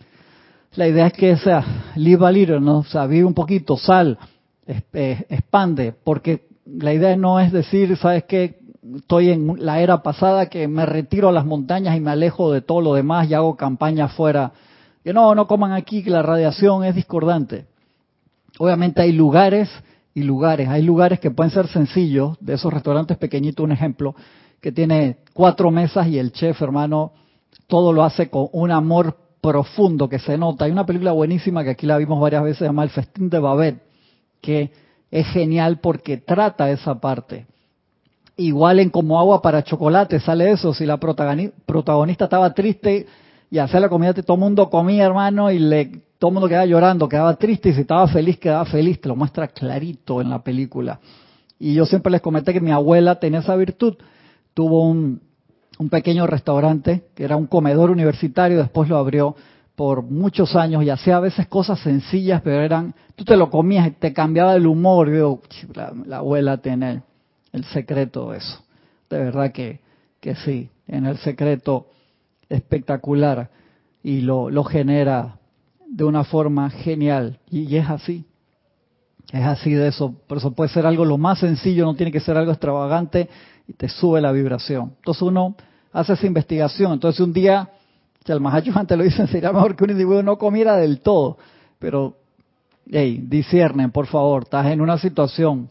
[0.74, 2.78] la idea es que sea live a little, ¿no?
[2.78, 4.18] O sea, vive un poquito, sal,
[4.66, 8.60] eh, expande, porque la idea no es decir, ¿sabes qué?
[8.96, 12.62] estoy en la era pasada que me retiro a las montañas y me alejo de
[12.62, 14.52] todo lo demás y hago campaña afuera.
[15.04, 17.66] Que no, no coman aquí, que la radiación es discordante.
[18.58, 19.70] Obviamente hay lugares
[20.14, 20.68] y lugares.
[20.68, 24.14] Hay lugares que pueden ser sencillos, de esos restaurantes pequeñitos, un ejemplo,
[24.60, 27.12] que tiene cuatro mesas y el chef, hermano,
[27.66, 30.64] todo lo hace con un amor profundo que se nota.
[30.64, 33.38] Hay una película buenísima que aquí la vimos varias veces, se llama El Festín de
[33.38, 33.82] Babet,
[34.40, 34.70] que
[35.10, 37.46] es genial porque trata esa parte
[38.40, 40.72] igual en como agua para chocolate sale eso.
[40.72, 43.06] Si la protagonista estaba triste
[43.50, 45.86] y hacía la comida, todo el mundo comía, hermano, y le,
[46.18, 49.00] todo el mundo quedaba llorando, quedaba triste, y si estaba feliz, quedaba feliz.
[49.00, 51.00] Te lo muestra clarito en la película.
[51.58, 53.96] Y yo siempre les comenté que mi abuela tenía esa virtud.
[54.54, 55.20] Tuvo un,
[55.80, 59.34] un pequeño restaurante que era un comedor universitario, después lo abrió
[59.74, 63.86] por muchos años y hacía a veces cosas sencillas, pero eran, tú te lo comías
[63.86, 65.10] y te cambiaba el humor.
[65.10, 65.40] Yo,
[65.74, 67.00] la, la abuela tiene
[67.52, 68.62] el secreto de eso.
[69.08, 69.80] De verdad que,
[70.20, 71.86] que sí, en el secreto
[72.50, 73.48] espectacular
[74.02, 75.38] y lo, lo genera
[75.88, 77.38] de una forma genial.
[77.50, 78.26] Y, es así,
[79.32, 80.14] es así de eso.
[80.26, 83.30] Por eso puede ser algo lo más sencillo, no tiene que ser algo extravagante
[83.66, 84.92] y te sube la vibración.
[84.98, 85.56] Entonces uno
[85.92, 86.92] hace investigación.
[86.92, 87.68] Entonces un día,
[88.28, 91.38] al Mahacho antes lo dicen, sería mejor que un individuo no comiera del todo.
[91.78, 92.16] Pero,
[92.90, 95.68] hey, disciernen, por favor, estás en una situación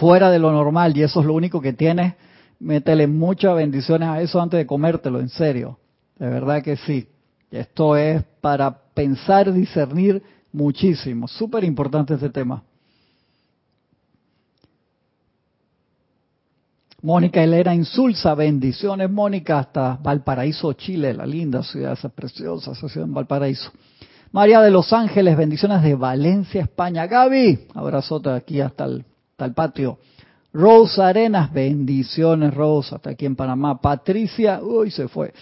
[0.00, 2.14] fuera de lo normal y eso es lo único que tienes,
[2.60, 5.78] métele muchas bendiciones a eso antes de comértelo, en serio.
[6.18, 7.08] De verdad que sí.
[7.50, 10.22] Esto es para pensar, discernir
[10.52, 11.28] muchísimo.
[11.28, 12.62] Súper importante este tema.
[17.02, 23.14] Mónica Helena Insulza, bendiciones Mónica, hasta Valparaíso, Chile, la linda ciudad, esa preciosa ciudad en
[23.14, 23.70] Valparaíso.
[24.30, 27.06] María de Los Ángeles, bendiciones de Valencia, España.
[27.06, 29.04] Gaby, abrazote aquí hasta el
[29.42, 29.98] al patio.
[30.52, 33.80] Rosa Arenas, bendiciones Rosa, hasta aquí en Panamá.
[33.80, 35.32] Patricia, uy, se fue.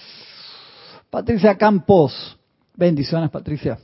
[1.10, 2.38] Patricia Campos,
[2.76, 3.78] bendiciones Patricia.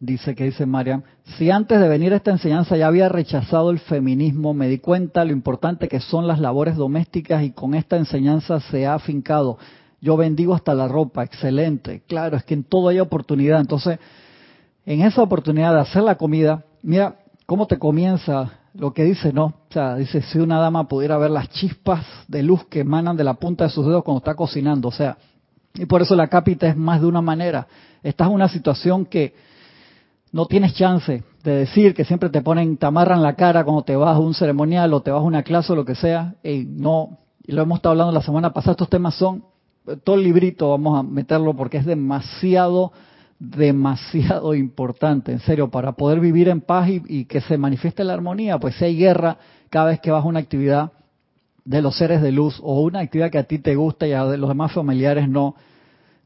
[0.00, 1.02] Dice que dice Mariam,
[1.38, 5.24] si antes de venir a esta enseñanza ya había rechazado el feminismo, me di cuenta
[5.24, 9.56] lo importante que son las labores domésticas y con esta enseñanza se ha afincado.
[10.00, 12.02] Yo bendigo hasta la ropa, excelente.
[12.06, 13.60] Claro, es que en todo hay oportunidad.
[13.60, 13.98] Entonces,
[14.84, 19.44] en esa oportunidad de hacer la comida, mira cómo te comienza lo que dice, ¿no?
[19.44, 23.24] O sea, dice, si una dama pudiera ver las chispas de luz que emanan de
[23.24, 25.16] la punta de sus dedos cuando está cocinando, o sea,
[25.74, 27.66] y por eso la cápita es más de una manera.
[28.02, 29.34] Estás en una situación que
[30.34, 33.94] no tienes chance de decir que siempre te ponen, te amarran la cara cuando te
[33.94, 36.64] vas a un ceremonial o te vas a una clase o lo que sea, y
[36.64, 39.44] no, y lo hemos estado hablando la semana pasada, estos temas son,
[40.02, 42.90] todo el librito vamos a meterlo porque es demasiado
[43.38, 48.58] demasiado importante, en serio, para poder vivir en paz y, que se manifieste la armonía,
[48.58, 49.38] pues si hay guerra
[49.70, 50.90] cada vez que vas a una actividad
[51.64, 54.24] de los seres de luz o una actividad que a ti te gusta y a
[54.24, 55.54] los demás familiares no,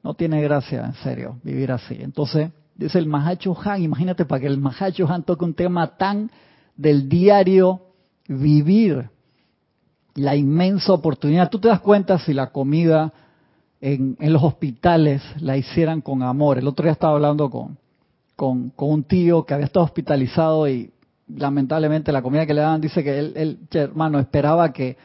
[0.03, 1.99] no tiene gracia, en serio, vivir así.
[2.01, 6.31] Entonces, dice el Mahacho Han, imagínate para que el Mahacho Han toque un tema tan
[6.77, 7.83] del diario
[8.29, 9.11] vivir,
[10.15, 11.51] la inmensa oportunidad.
[11.51, 13.13] Tú te das cuenta si la comida
[13.81, 16.59] en, los hospitales la hicieran con amor.
[16.59, 17.79] El otro día estaba hablando con,
[18.37, 20.93] con, un tío que había estado hospitalizado y
[21.29, 24.97] lamentablemente la comida que le daban dice que él, hermano, esperaba que,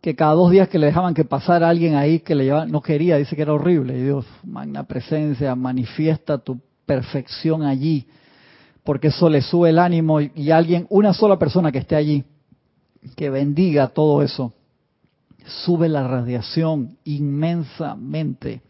[0.00, 2.82] que cada dos días que le dejaban que pasara alguien ahí que le llevaban, no
[2.82, 3.98] quería, dice que era horrible.
[3.98, 8.06] Y Dios, magna presencia, manifiesta tu perfección allí,
[8.82, 12.24] porque eso le sube el ánimo y, alguien, una sola persona que esté allí,
[13.16, 14.52] que bendiga todo eso
[15.44, 18.62] sube la radiación inmensamente.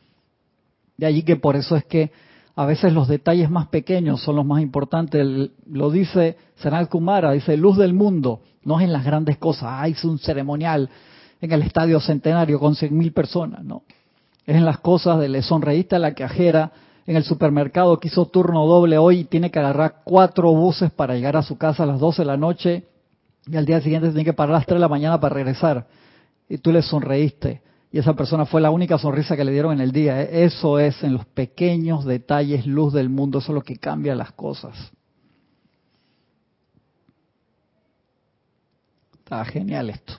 [0.96, 2.11] De allí que por eso es que
[2.57, 5.50] A veces los detalles más pequeños son los más importantes.
[5.66, 9.64] Lo dice Sanat Kumara, dice, luz del mundo, no es en las grandes cosas.
[9.72, 10.88] Ah, hice un ceremonial
[11.40, 13.83] en el Estadio Centenario con 100.000 personas, no.
[14.46, 16.70] Es en las cosas de le sonreíste a la cajera
[17.07, 21.14] en el supermercado que hizo turno doble hoy y tiene que agarrar cuatro buses para
[21.14, 22.85] llegar a su casa a las 12 de la noche
[23.47, 25.87] y al día siguiente tiene que parar a las 3 de la mañana para regresar.
[26.49, 27.62] Y tú le sonreíste.
[27.93, 30.23] Y esa persona fue la única sonrisa que le dieron en el día.
[30.23, 30.45] ¿eh?
[30.45, 33.38] Eso es en los pequeños detalles, luz del mundo.
[33.38, 34.75] Eso es lo que cambia las cosas.
[39.19, 40.14] Está genial esto.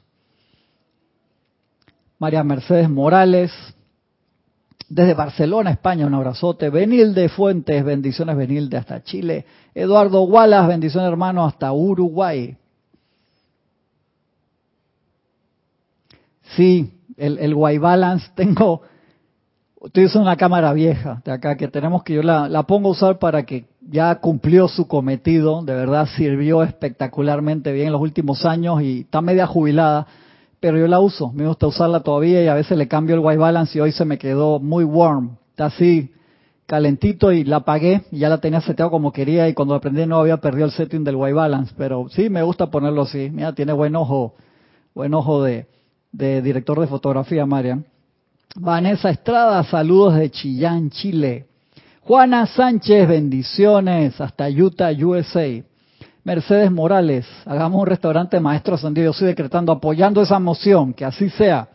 [2.17, 3.51] María Mercedes Morales,
[4.95, 6.69] desde Barcelona, España, un abrazote.
[6.69, 9.45] Benilde Fuentes, bendiciones Benilde hasta Chile.
[9.73, 12.55] Eduardo Wallace, bendiciones hermano hasta Uruguay.
[16.55, 18.83] Sí, el, el White Balance tengo,
[19.83, 22.91] estoy usando una cámara vieja de acá que tenemos que yo la, la pongo a
[22.93, 28.45] usar para que ya cumplió su cometido, de verdad sirvió espectacularmente bien en los últimos
[28.45, 30.07] años y está media jubilada,
[30.59, 33.39] pero yo la uso, me gusta usarla todavía y a veces le cambio el white
[33.39, 36.11] balance y hoy se me quedó muy warm, está así
[36.65, 40.17] calentito y la apagué y ya la tenía seteado como quería y cuando aprendí no
[40.17, 43.73] había perdido el setting del white balance, pero sí me gusta ponerlo así, mira, tiene
[43.73, 44.33] buen ojo,
[44.93, 45.67] buen ojo de,
[46.11, 47.85] de director de fotografía, Marian.
[48.55, 51.45] Vanessa Estrada, saludos de Chillán, Chile.
[52.01, 55.63] Juana Sánchez, bendiciones hasta Utah, USA.
[56.25, 59.05] Mercedes Morales, hagamos un restaurante maestro ascendido.
[59.05, 61.69] Yo estoy decretando, apoyando esa moción, que así sea.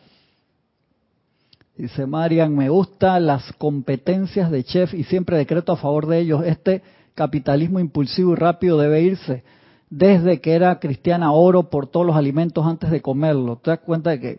[1.77, 6.43] Dice Marian, me gustan las competencias de chef y siempre decreto a favor de ellos.
[6.45, 6.83] Este
[7.15, 9.45] capitalismo impulsivo y rápido debe irse.
[9.89, 13.61] Desde que era cristiana oro por todos los alimentos antes de comerlo.
[13.63, 14.39] ¿Te das cuenta de que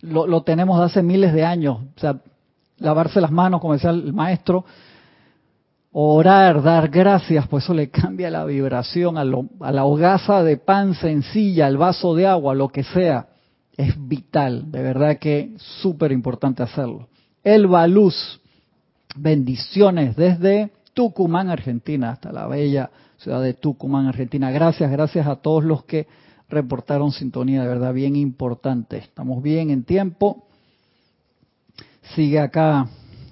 [0.00, 1.80] lo, tenemos de hace miles de años?
[1.96, 2.18] O sea,
[2.78, 4.64] lavarse las manos, como decía el maestro,
[5.92, 11.66] orar, dar gracias, pues eso le cambia la vibración a, la hogaza de pan sencilla,
[11.66, 13.28] al vaso de agua, lo que sea.
[13.76, 17.08] Es vital, de verdad que súper importante hacerlo.
[17.42, 18.40] Elba Luz,
[19.16, 24.50] bendiciones desde Tucumán, Argentina, hasta la bella ciudad de Tucumán, Argentina.
[24.50, 26.06] Gracias, gracias a todos los que
[26.48, 28.98] reportaron sintonía, de verdad, bien importante.
[28.98, 30.46] Estamos bien en tiempo.
[32.14, 32.88] Sigue acá,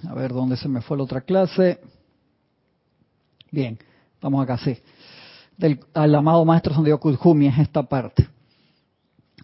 [0.08, 1.80] a ver dónde se me fue la otra clase.
[3.50, 3.78] Bien,
[4.20, 4.76] vamos acá, sí.
[5.56, 8.28] Del, al amado Maestro Santiago Kudjumi es esta parte.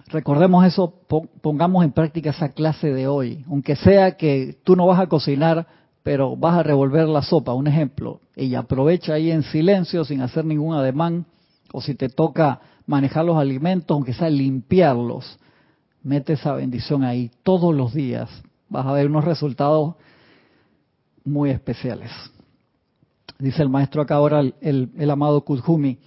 [0.09, 0.95] Recordemos eso,
[1.41, 3.45] pongamos en práctica esa clase de hoy.
[3.49, 5.67] Aunque sea que tú no vas a cocinar,
[6.03, 8.21] pero vas a revolver la sopa, un ejemplo.
[8.37, 11.25] Y aprovecha ahí en silencio, sin hacer ningún ademán,
[11.73, 15.39] o si te toca manejar los alimentos, aunque sea limpiarlos,
[16.03, 18.29] mete esa bendición ahí todos los días.
[18.69, 19.95] Vas a ver unos resultados
[21.25, 22.11] muy especiales
[23.39, 25.99] dice el maestro acá ahora, el, amado Kudjumi,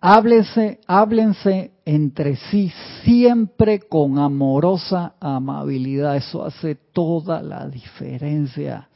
[0.00, 6.16] háblense, háblense entre sí siempre con amorosa amabilidad.
[6.16, 8.88] Eso hace toda la diferencia.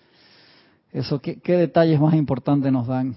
[0.93, 3.17] Eso, ¿qué, qué detalles más importantes nos dan?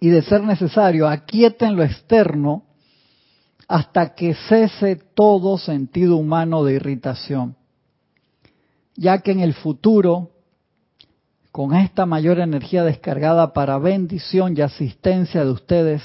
[0.00, 2.64] Y de ser necesario, aquieten lo externo
[3.68, 7.56] hasta que cese todo sentido humano de irritación,
[8.96, 10.32] ya que en el futuro
[11.52, 16.02] con esta mayor energía descargada para bendición y asistencia de ustedes,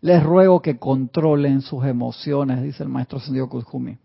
[0.00, 3.98] les ruego que controlen sus emociones, dice el maestro Sendio Kuzumi.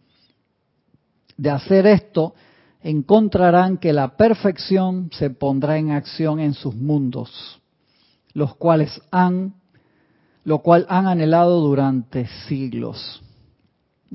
[1.38, 2.34] De hacer esto,
[2.82, 7.62] encontrarán que la perfección se pondrá en acción en sus mundos,
[8.34, 9.56] los cuales han,
[10.44, 13.24] lo cual han anhelado durante siglos.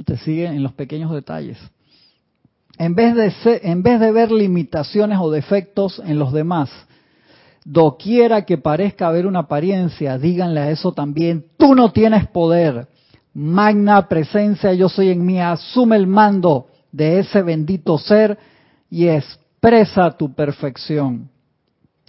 [0.05, 1.59] Te sigue en los pequeños detalles.
[2.81, 3.15] En vez,
[4.01, 6.71] de ver limitaciones o defectos en los demás,
[7.63, 12.89] doquiera que parezca haber una apariencia, díganle a eso también, tú no tienes poder.
[13.35, 18.39] Magna presencia, yo soy en mí, asume el mando de ese bendito ser
[18.89, 21.29] y expresa tu perfección.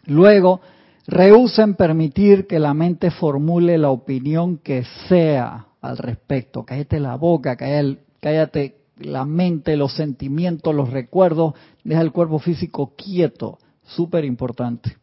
[0.05, 0.61] Luego,
[1.05, 6.63] rehúsen permitir que la mente formule la opinión que sea al respecto.
[6.63, 13.59] Cállate la boca, cállate, la mente, los sentimientos, los recuerdos, deja el cuerpo físico quieto,
[13.83, 14.97] súper importante.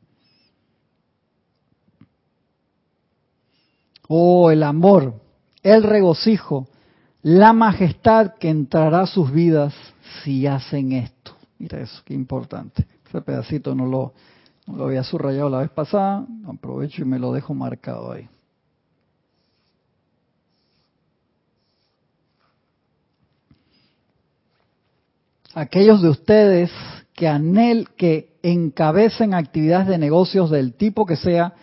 [4.09, 5.15] Oh, el amor,
[5.63, 6.69] el regocijo,
[7.23, 9.75] la majestad que entrará a sus vidas
[10.23, 11.33] si hacen esto.
[11.59, 12.87] Mira eso, qué importante.
[13.07, 14.15] Ese pedacito no lo,
[14.67, 18.29] no lo había subrayado la vez pasada, aprovecho y me lo dejo marcado ahí.
[25.59, 26.71] Aquellos de ustedes
[27.15, 31.55] que, anhel, que encabecen actividades de negocios del tipo que sea,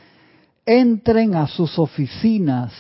[0.66, 2.74] entren a sus oficinas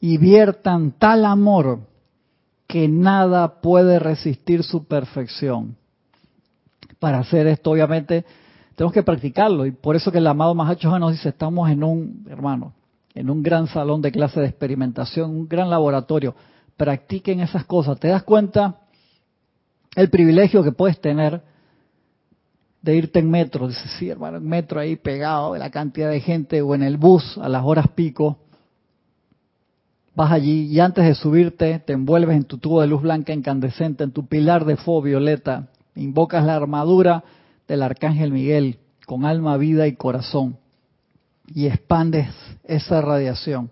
[0.00, 1.80] y viertan tal amor
[2.66, 5.76] que nada puede resistir su perfección.
[6.98, 8.24] Para hacer esto, obviamente,
[8.74, 12.26] tenemos que practicarlo y por eso que el amado Mahacho nos dice, estamos en un,
[12.28, 12.72] hermano,
[13.14, 16.34] en un gran salón de clase de experimentación, un gran laboratorio.
[16.76, 18.00] Practiquen esas cosas.
[18.00, 18.80] ¿Te das cuenta
[19.96, 21.42] el privilegio que puedes tener
[22.82, 23.68] de irte en metro?
[23.68, 26.96] Dices, sí, hermano, en metro ahí pegado de la cantidad de gente o en el
[26.96, 28.38] bus a las horas pico.
[30.14, 34.04] Vas allí y antes de subirte te envuelves en tu tubo de luz blanca incandescente,
[34.04, 35.68] en tu pilar de fuego violeta.
[35.96, 37.24] Invocas la armadura
[37.66, 40.58] del arcángel Miguel con alma, vida y corazón
[41.52, 42.28] y expandes
[42.64, 43.70] esa radiación.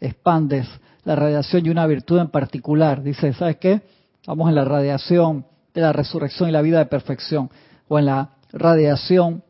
[0.00, 0.66] Expandes
[1.04, 3.02] la radiación y una virtud en particular.
[3.02, 3.82] Dice, ¿sabes qué?
[4.26, 7.50] Vamos en la radiación de la resurrección y la vida de perfección.
[7.88, 9.42] O en la radiación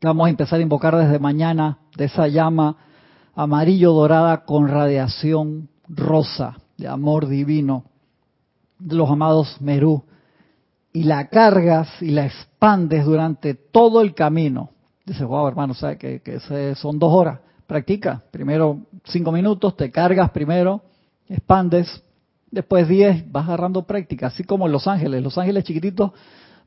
[0.00, 2.76] que vamos a empezar a invocar desde mañana de esa llama
[3.34, 7.84] amarillo dorada con radiación rosa de amor divino
[8.78, 10.04] de los amados Merú.
[10.92, 14.70] Y la cargas y la expandes durante todo el camino
[15.04, 16.40] Dice, wow, hermano, ¿sabes que, que
[16.76, 17.40] son dos horas?
[17.66, 18.22] Practica.
[18.30, 20.82] Primero cinco minutos, te cargas primero,
[21.28, 22.02] expandes.
[22.54, 24.28] Después diez, vas agarrando práctica.
[24.28, 25.22] Así como Los Ángeles.
[25.22, 26.12] Los Ángeles chiquititos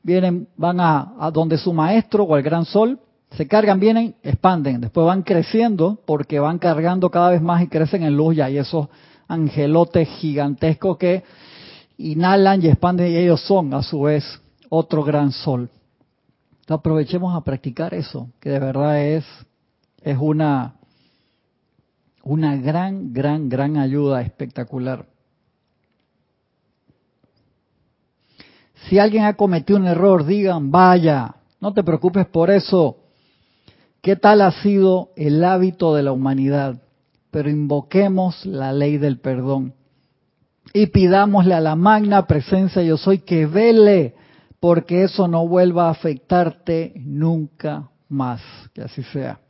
[0.02, 4.80] vienen, van a, donde su maestro o el gran sol, se cargan, vienen, expanden.
[4.80, 8.36] Después van creciendo porque van cargando cada vez más y crecen en luz.
[8.36, 8.88] Y hay esos
[9.26, 11.24] angelotes gigantescos que
[11.98, 14.24] inhalan y expanden y ellos son a su vez
[14.70, 15.68] otro gran sol
[16.74, 19.24] aprovechemos a practicar eso, que de verdad es,
[20.02, 20.74] es una,
[22.22, 25.06] una gran, gran, gran ayuda espectacular.
[28.86, 32.96] Si alguien ha cometido un error, digan, vaya, no te preocupes por eso.
[34.00, 36.80] ¿Qué tal ha sido el hábito de la humanidad?
[37.30, 39.74] Pero invoquemos la ley del perdón
[40.72, 44.14] y pidámosle a la magna presencia yo soy que vele
[44.60, 48.40] porque eso no vuelva a afectarte nunca más.
[48.74, 49.40] Que así sea.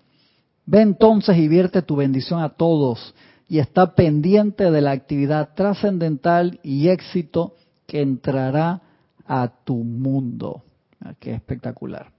[0.67, 3.15] Ve entonces y vierte tu bendición a todos
[3.49, 7.55] y está pendiente de la actividad trascendental y éxito
[7.87, 8.83] que entrará
[9.29, 10.65] a tu mundo.
[11.01, 12.11] Ah, qué espectacular.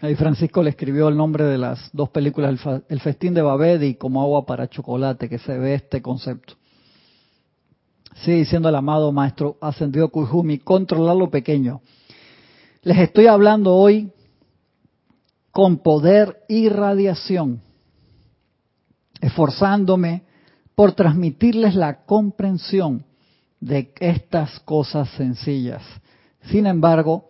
[0.00, 3.94] Ahí Francisco le escribió el nombre de las dos películas, El festín de Babed y
[3.94, 6.54] Como agua para chocolate, que se ve este concepto.
[8.22, 11.80] Sigue diciendo el amado maestro ascendido Kujumi, controlar lo pequeño.
[12.82, 14.12] Les estoy hablando hoy
[15.50, 17.62] con poder y radiación,
[19.20, 20.24] esforzándome
[20.74, 23.04] por transmitirles la comprensión
[23.60, 25.82] de estas cosas sencillas.
[26.50, 27.28] Sin embargo,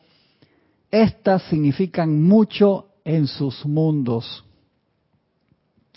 [0.90, 4.44] estas significan mucho en sus mundos.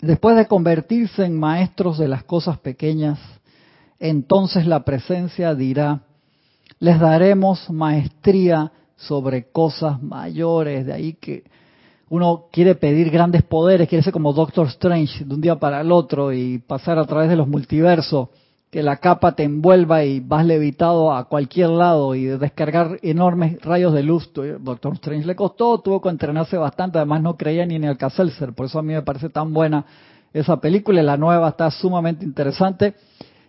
[0.00, 3.18] Después de convertirse en maestros de las cosas pequeñas,
[3.98, 6.02] entonces la presencia dirá,
[6.78, 11.44] les daremos maestría sobre cosas mayores, de ahí que
[12.08, 15.92] uno quiere pedir grandes poderes, quiere ser como Doctor Strange de un día para el
[15.92, 18.28] otro y pasar a través de los multiversos,
[18.70, 23.92] que la capa te envuelva y vas levitado a cualquier lado y descargar enormes rayos
[23.92, 24.30] de luz.
[24.32, 28.52] Doctor Strange le costó, tuvo que entrenarse bastante, además no creía ni en el Caselser,
[28.52, 29.84] por eso a mí me parece tan buena
[30.32, 32.94] esa película y la nueva está sumamente interesante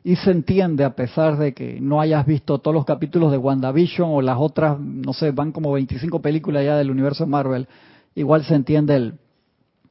[0.03, 4.09] y se entiende a pesar de que no hayas visto todos los capítulos de WandaVision
[4.11, 7.67] o las otras, no sé, van como 25 películas ya del universo Marvel,
[8.15, 9.19] igual se entiende el,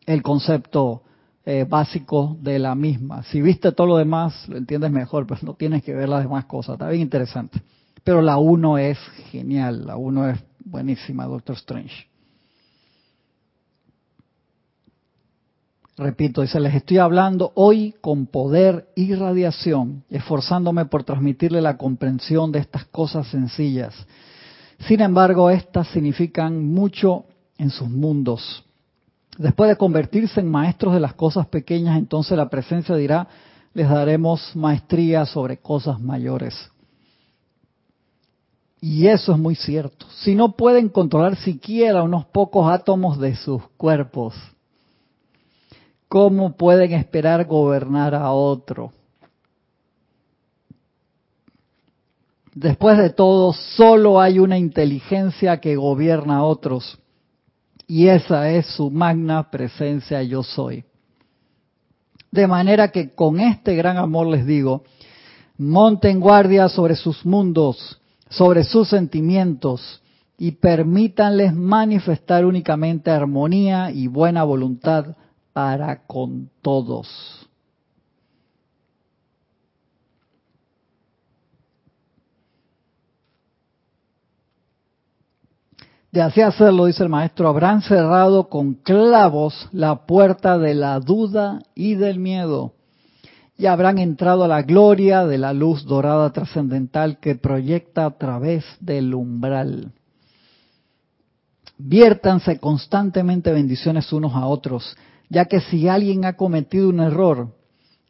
[0.07, 1.03] el concepto
[1.45, 3.23] eh, básico de la misma.
[3.25, 6.45] Si viste todo lo demás, lo entiendes mejor, pero no tienes que ver las demás
[6.45, 7.61] cosas, está bien interesante.
[8.05, 8.99] Pero la 1 es
[9.31, 12.11] genial, la 1 es buenísima, Doctor Strange.
[15.97, 22.53] Repito, dice, les estoy hablando hoy con poder y radiación, esforzándome por transmitirle la comprensión
[22.53, 23.95] de estas cosas sencillas.
[24.87, 27.27] Sin embargo, estas significan mucho
[27.59, 28.65] en sus mundos.
[29.39, 33.29] Después de convertirse en maestros de las cosas pequeñas, entonces la presencia dirá,
[33.73, 36.71] les daremos maestría sobre cosas mayores.
[38.81, 40.07] Y eso es muy cierto.
[40.11, 44.35] Si no pueden controlar siquiera unos pocos átomos de sus cuerpos,
[46.09, 48.93] ¿cómo pueden esperar gobernar a otro?
[52.55, 56.99] Después de todo, solo hay una inteligencia que gobierna a otros,
[57.91, 60.85] y esa es su magna presencia yo soy.
[62.31, 64.85] De manera que con este gran amor les digo,
[65.59, 70.01] monten guardia sobre sus mundos, sobre sus sentimientos,
[70.39, 75.17] y permítanles manifestar únicamente armonía y buena voluntad
[75.53, 77.40] para con todos.
[86.13, 91.63] De así hacerlo, dice el maestro, habrán cerrado con clavos la puerta de la duda
[91.75, 92.73] y del miedo
[93.61, 98.65] y habrán entrado a la gloria de la luz dorada trascendental que proyecta a través
[98.81, 99.93] del umbral.
[101.77, 104.97] Viértanse constantemente bendiciones unos a otros,
[105.29, 107.49] ya que si alguien ha cometido un error,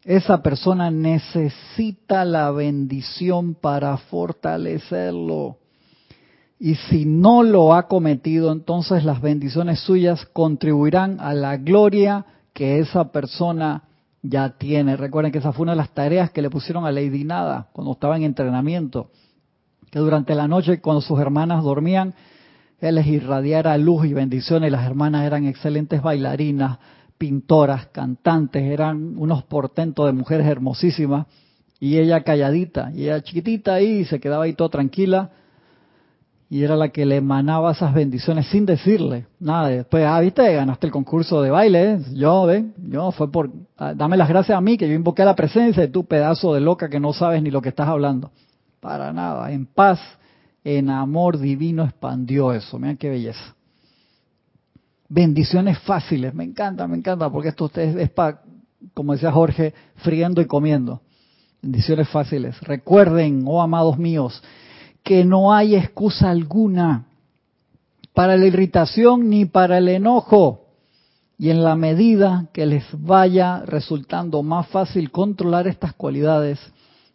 [0.05, 5.57] esa persona necesita la bendición para fortalecerlo.
[6.63, 12.81] Y si no lo ha cometido, entonces las bendiciones suyas contribuirán a la gloria que
[12.81, 13.85] esa persona
[14.21, 14.99] ya tiene.
[14.99, 17.93] Recuerden que esa fue una de las tareas que le pusieron a Lady Nada cuando
[17.93, 19.11] estaba en entrenamiento.
[19.91, 22.13] Que durante la noche, cuando sus hermanas dormían,
[22.79, 24.71] él les irradiara luz y bendiciones.
[24.71, 26.79] Las hermanas eran excelentes bailarinas,
[27.17, 31.27] pintoras, cantantes, eran unos portentos de mujeres hermosísimas.
[31.79, 35.31] Y ella calladita, y ella chiquitita ahí, se quedaba ahí toda tranquila
[36.53, 39.69] y era la que le emanaba esas bendiciones sin decirle nada.
[39.69, 44.17] Después, ah, viste, ganaste el concurso de baile, yo, ve, yo fue por, ah, dame
[44.17, 46.99] las gracias a mí que yo invoqué la presencia de tu pedazo de loca que
[46.99, 48.33] no sabes ni lo que estás hablando.
[48.81, 50.01] Para nada, en paz,
[50.65, 53.55] en amor divino expandió eso, miren qué belleza.
[55.09, 58.43] Bendiciones fáciles, me encanta, me encanta, porque esto es, es para,
[58.93, 61.01] como decía Jorge, friendo y comiendo.
[61.63, 62.61] Bendiciones fáciles.
[62.63, 64.43] Recuerden, oh amados míos,
[65.03, 67.07] que no hay excusa alguna
[68.15, 70.67] para la irritación ni para el enojo.
[71.39, 76.59] Y en la medida que les vaya resultando más fácil controlar estas cualidades,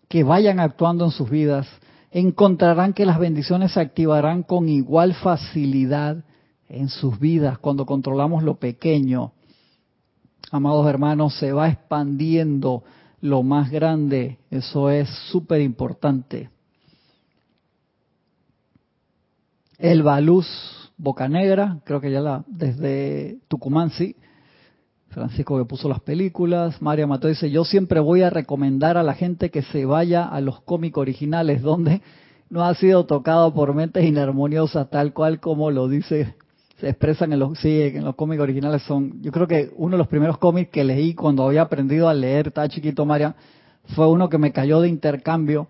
[0.07, 1.67] que vayan actuando en sus vidas,
[2.11, 6.23] encontrarán que las bendiciones se activarán con igual facilidad
[6.69, 9.33] en sus vidas cuando controlamos lo pequeño.
[10.51, 12.83] Amados hermanos, se va expandiendo
[13.21, 14.39] lo más grande.
[14.49, 16.49] Eso es súper importante.
[19.77, 20.47] El Baluz
[20.97, 24.15] Bocanegra, creo que ya la, desde Tucumán, sí.
[25.09, 26.81] Francisco que puso las películas.
[26.81, 30.41] María Mató dice, yo siempre voy a recomendar a la gente que se vaya a
[30.41, 32.01] los cómics originales donde
[32.49, 36.35] no ha sido tocado por mentes inarmoniosas, tal cual como lo dice,
[36.79, 39.97] se expresan en los, sí, en los cómics originales son, yo creo que uno de
[39.97, 43.35] los primeros cómics que leí cuando había aprendido a leer, estaba chiquito María,
[43.95, 45.67] fue uno que me cayó de intercambio,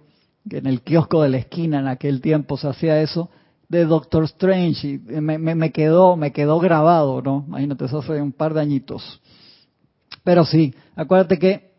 [0.49, 3.29] que en el kiosco de la esquina en aquel tiempo se hacía eso,
[3.76, 7.43] de Doctor Strange y me, me, quedó me quedó grabado, ¿no?
[7.47, 9.21] Imagínate, eso hace un par de añitos.
[10.23, 11.71] Pero sí, acuérdate que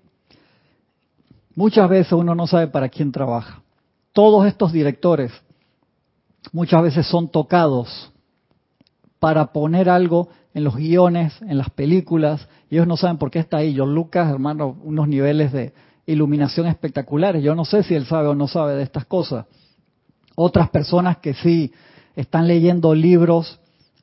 [1.55, 3.63] muchas veces uno no sabe para quién trabaja.
[4.13, 5.33] Todos estos directores
[6.53, 8.13] muchas veces son tocados
[9.19, 13.41] para poner algo en los guiones, en las películas, y ellos no saben por qué
[13.41, 13.75] está ahí.
[13.77, 15.73] John Lucas, hermano, unos niveles de
[16.07, 17.43] iluminación espectaculares.
[17.43, 19.47] Yo no sé si él sabe o no sabe de estas cosas
[20.37, 21.73] otras personas que sí
[22.15, 23.59] están leyendo libros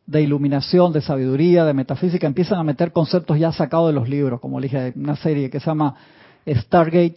[0.05, 4.41] de iluminación, de sabiduría, de metafísica, empiezan a meter conceptos ya sacados de los libros,
[4.41, 5.95] como le dije, una serie que se llama
[6.45, 7.15] Stargate,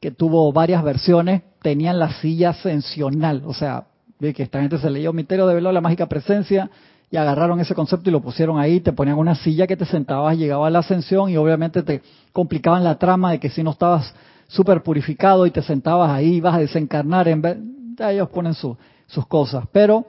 [0.00, 3.86] que tuvo varias versiones, tenían la silla ascensional, o sea,
[4.20, 6.70] que esta gente se leyó Misterio de Velo, la mágica presencia,
[7.10, 10.36] y agarraron ese concepto y lo pusieron ahí, te ponían una silla que te sentabas,
[10.36, 12.02] llegaba a la ascensión y obviamente te
[12.32, 14.14] complicaban la trama de que si no estabas
[14.46, 17.58] súper purificado y te sentabas ahí, ibas a desencarnar en vez
[18.00, 20.06] ellos ponen sus cosas, pero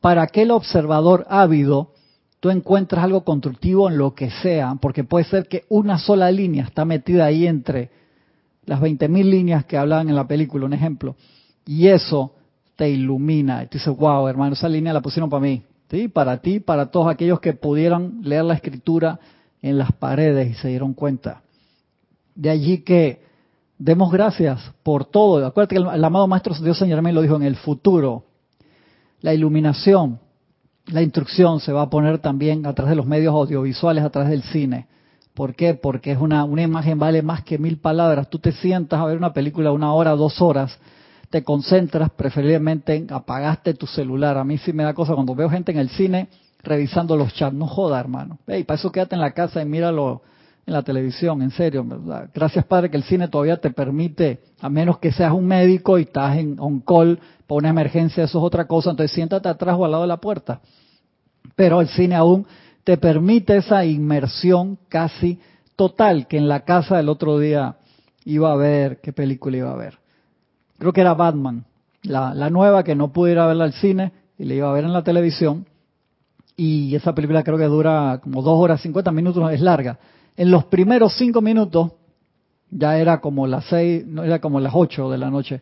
[0.00, 1.92] para aquel observador ávido,
[2.40, 6.64] tú encuentras algo constructivo en lo que sea, porque puede ser que una sola línea
[6.64, 7.90] está metida ahí entre
[8.64, 11.16] las 20.000 líneas que hablaban en la película, un ejemplo,
[11.66, 12.34] y eso
[12.76, 13.62] te ilumina.
[13.62, 16.08] Y tú dices, wow, hermano, esa línea la pusieron para mí, ¿sí?
[16.08, 19.20] para ti, para todos aquellos que pudieran leer la escritura
[19.60, 21.42] en las paredes y se dieron cuenta.
[22.34, 23.22] De allí que
[23.80, 25.44] demos gracias por todo.
[25.44, 28.24] Acuérdate que el, amado Maestro Dios Señor Germain lo dijo en el futuro.
[29.22, 30.20] La iluminación,
[30.86, 34.30] la instrucción se va a poner también a través de los medios audiovisuales, a través
[34.30, 34.86] del cine.
[35.34, 35.74] ¿Por qué?
[35.74, 38.28] Porque es una, una imagen vale más que mil palabras.
[38.28, 40.78] Tú te sientas a ver una película una hora, dos horas,
[41.30, 44.36] te concentras, preferiblemente en apagaste tu celular.
[44.36, 46.28] A mí sí me da cosa cuando veo gente en el cine
[46.62, 47.54] revisando los chats.
[47.54, 48.38] No joda, hermano.
[48.46, 50.22] Hey, para eso quédate en la casa y míralo
[50.66, 51.84] en la televisión, en serio.
[52.32, 56.02] Gracias, Padre, que el cine todavía te permite, a menos que seas un médico y
[56.02, 59.84] estás en on call por una emergencia, eso es otra cosa, entonces siéntate atrás o
[59.84, 60.60] al lado de la puerta.
[61.56, 62.46] Pero el cine aún
[62.84, 65.40] te permite esa inmersión casi
[65.76, 67.76] total, que en la casa del otro día
[68.24, 69.98] iba a ver, qué película iba a ver.
[70.78, 71.64] Creo que era Batman,
[72.02, 74.72] la, la nueva que no pude ir a verla al cine, y le iba a
[74.72, 75.66] ver en la televisión
[76.60, 79.98] y esa película creo que dura como dos horas 50 minutos, es larga.
[80.36, 81.92] En los primeros cinco minutos,
[82.70, 85.60] ya era como las seis, no era como las ocho de la noche,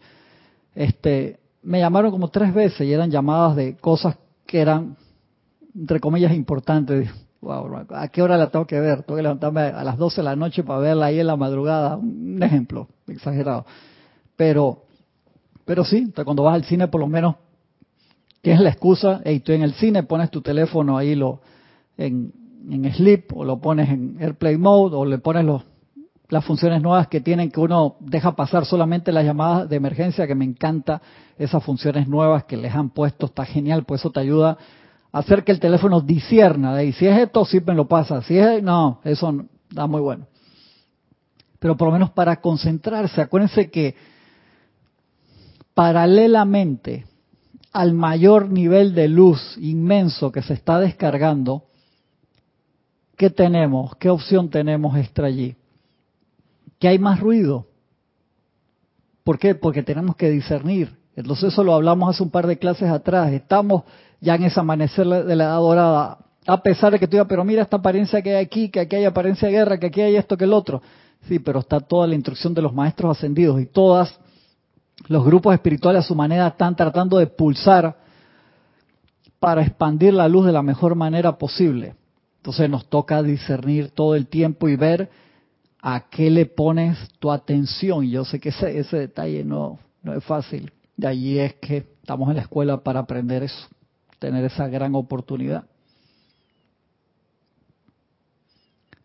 [0.75, 4.16] este, me llamaron como tres veces y eran llamadas de cosas
[4.47, 4.97] que eran,
[5.75, 7.11] entre comillas, importantes.
[7.41, 9.05] Wow, ¿a qué hora la tengo que ver?
[9.05, 11.95] Tengo que levantarme a las 12 de la noche para verla ahí en la madrugada.
[11.97, 13.64] Un ejemplo, exagerado.
[14.35, 14.83] Pero,
[15.64, 17.37] pero sí, cuando vas al cine por lo menos
[18.41, 21.41] tienes la excusa, hey, estoy en el cine, pones tu teléfono ahí lo,
[21.97, 22.33] en,
[22.71, 25.63] en sleep o lo pones en airplay mode o le pones los,
[26.29, 30.35] las funciones nuevas que tienen que uno deja pasar solamente las llamadas de emergencia, que
[30.35, 31.01] me encanta
[31.39, 34.59] esas funciones nuevas que les han puesto, está genial, pues eso te ayuda
[35.13, 36.93] a hacer que el teléfono disierna de ahí.
[36.93, 38.21] Si es esto, sí me lo pasa.
[38.23, 40.27] Si es, no, eso da muy bueno.
[41.59, 43.95] Pero por lo menos para concentrarse, acuérdense que
[45.75, 47.07] paralelamente
[47.73, 51.65] al mayor nivel de luz inmenso que se está descargando,
[53.19, 53.95] ¿qué tenemos?
[53.97, 55.57] ¿Qué opción tenemos extra allí?
[56.79, 57.66] Que hay más ruido.
[59.25, 59.55] ¿Por qué?
[59.55, 60.97] Porque tenemos que discernir.
[61.16, 63.33] Entonces eso lo hablamos hace un par de clases atrás.
[63.33, 63.83] Estamos
[64.21, 66.19] ya en ese amanecer de la edad dorada.
[66.47, 68.97] A pesar de que tú digas, pero mira esta apariencia que hay aquí, que aquí
[68.97, 70.81] hay apariencia de guerra, que aquí hay esto que el otro.
[71.27, 74.19] Sí, pero está toda la instrucción de los maestros ascendidos y todas
[75.09, 77.97] los grupos espirituales a su manera están tratando de pulsar
[79.41, 81.97] para expandir la luz de la mejor manera posible.
[82.39, 85.11] Entonces nos toca discernir todo el tiempo y ver
[85.80, 88.05] a qué le pones tu atención.
[88.05, 90.72] Y yo sé que ese, ese detalle no, no es fácil.
[90.97, 93.68] De allí es que estamos en la escuela para aprender eso,
[94.18, 95.64] tener esa gran oportunidad.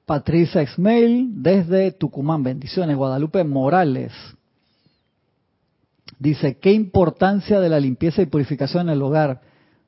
[0.05, 4.11] Patricia Exmail desde Tucumán, bendiciones, Guadalupe Morales.
[6.19, 9.41] Dice, qué importancia de la limpieza y purificación en el hogar,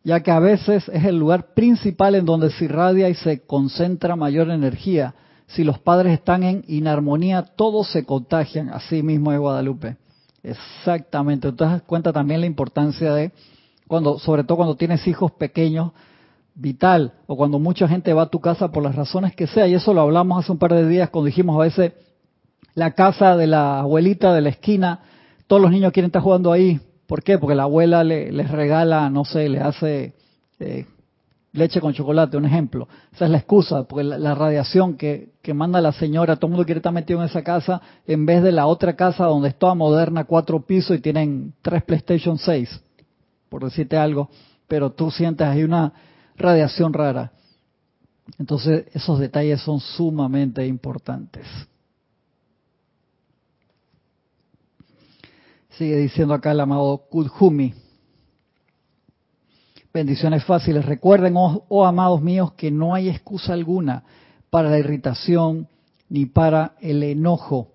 [0.06, 4.16] ya que a veces es el lugar principal en donde se irradia y se concentra
[4.16, 5.16] mayor energía.
[5.47, 9.97] Si los padres están en inarmonía, todos se contagian, así mismo de Guadalupe.
[10.43, 11.49] Exactamente.
[11.49, 13.32] Entonces cuenta también la importancia de
[13.88, 15.91] cuando, sobre todo cuando tienes hijos pequeños,
[16.53, 19.74] vital, o cuando mucha gente va a tu casa por las razones que sea, y
[19.74, 21.93] eso lo hablamos hace un par de días cuando dijimos a veces
[22.76, 25.01] la casa de la abuelita de la esquina
[25.47, 26.80] todos los niños quieren estar jugando ahí.
[27.08, 27.38] ¿Por qué?
[27.38, 30.14] Porque la abuela le, les regala, no sé, le hace
[30.60, 30.86] eh,
[31.56, 32.88] leche con chocolate, un ejemplo.
[33.14, 36.66] Esa es la excusa, porque la, radiación que, que, manda la señora, todo el mundo
[36.66, 39.74] quiere estar metido en esa casa, en vez de la otra casa donde es toda
[39.74, 42.82] moderna, cuatro pisos y tienen tres PlayStation 6,
[43.49, 44.30] por decirte algo,
[44.68, 45.93] pero tú sientes ahí una
[46.38, 47.32] radiación rara.
[48.39, 51.45] Entonces, esos detalles son sumamente importantes.
[55.78, 57.73] Sigue diciendo acá el amado Kudhumi.
[59.93, 60.86] Bendiciones fáciles.
[60.86, 64.03] Recuerden, oh, oh, amados míos, que no hay excusa alguna
[64.49, 65.67] para la irritación
[66.07, 67.73] ni para el enojo.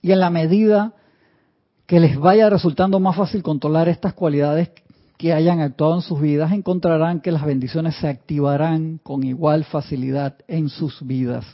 [0.00, 0.94] Y en la medida
[1.86, 4.72] que les vaya resultando más fácil controlar estas cualidades
[5.18, 10.34] que hayan actuado en sus vidas, encontrarán que las bendiciones se activarán con igual facilidad
[10.48, 11.44] en sus vidas.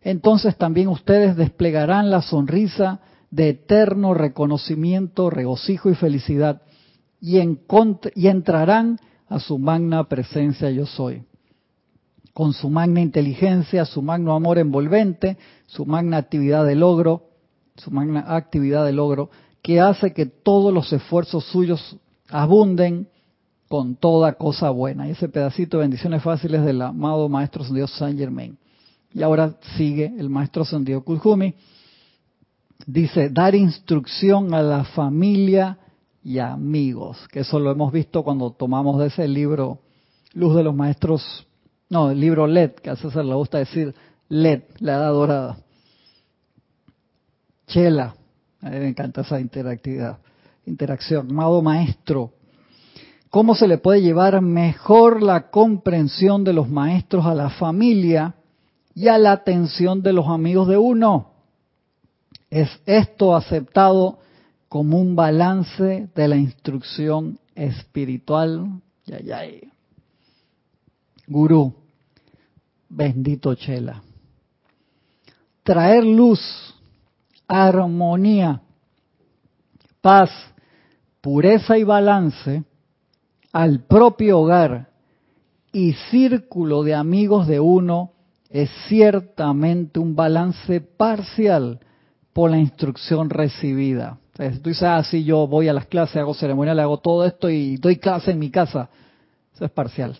[0.00, 3.00] Entonces también ustedes desplegarán la sonrisa
[3.30, 6.62] de eterno reconocimiento, regocijo y felicidad,
[7.20, 7.38] y,
[8.26, 11.22] entrarán a su magna presencia yo soy,
[12.32, 17.28] con su magna inteligencia, su magno amor envolvente, su magna actividad de logro,
[17.76, 19.30] su magna actividad de logro,
[19.62, 21.96] que hace que todos los esfuerzos suyos
[22.30, 23.08] abunden
[23.68, 25.06] con toda cosa buena.
[25.06, 28.56] Y ese pedacito de bendiciones fáciles del amado Maestro Dios Saint Germain.
[29.12, 31.54] Y ahora sigue el Maestro Sendido Kujumi
[32.92, 35.78] dice, dar instrucción a la familia
[36.22, 39.80] y amigos, que eso lo hemos visto cuando tomamos de ese libro
[40.34, 41.46] Luz de los Maestros,
[41.88, 43.94] no, el libro LED, que a César le gusta decir
[44.28, 45.58] LED, la edad dorada.
[47.66, 48.14] Chela,
[48.60, 50.18] a mí me encanta esa interactividad,
[50.66, 51.30] interacción.
[51.30, 52.32] Amado maestro,
[53.28, 58.34] ¿cómo se le puede llevar mejor la comprensión de los maestros a la familia
[58.94, 61.29] y a la atención de los amigos de uno?
[62.50, 64.18] ¿Es esto aceptado
[64.68, 68.82] como un balance de la instrucción espiritual?
[69.06, 69.42] Ya, ya.
[71.28, 71.72] Gurú,
[72.88, 74.02] bendito Chela.
[75.62, 76.40] Traer luz,
[77.46, 78.60] armonía,
[80.00, 80.30] paz,
[81.20, 82.64] pureza y balance
[83.52, 84.90] al propio hogar
[85.72, 88.12] y círculo de amigos de uno
[88.48, 91.78] es ciertamente un balance parcial
[92.32, 94.18] por la instrucción recibida.
[94.32, 97.76] Entonces, tú dices, ah, yo voy a las clases, hago ceremonial, hago todo esto y
[97.76, 98.88] doy clase en mi casa.
[99.54, 100.16] Eso es parcial.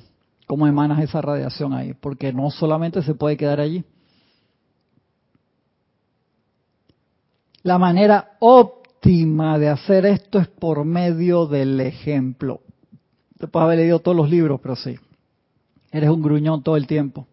[0.47, 1.95] ¿Cómo emanas esa radiación ahí?
[1.95, 3.85] Porque no solamente se puede quedar allí.
[7.63, 12.63] La manera óptima de hacer esto es por medio del ejemplo.
[13.39, 14.99] Te puedes haber leído todos los libros, pero sí.
[15.93, 17.27] Eres un gruñón todo el tiempo.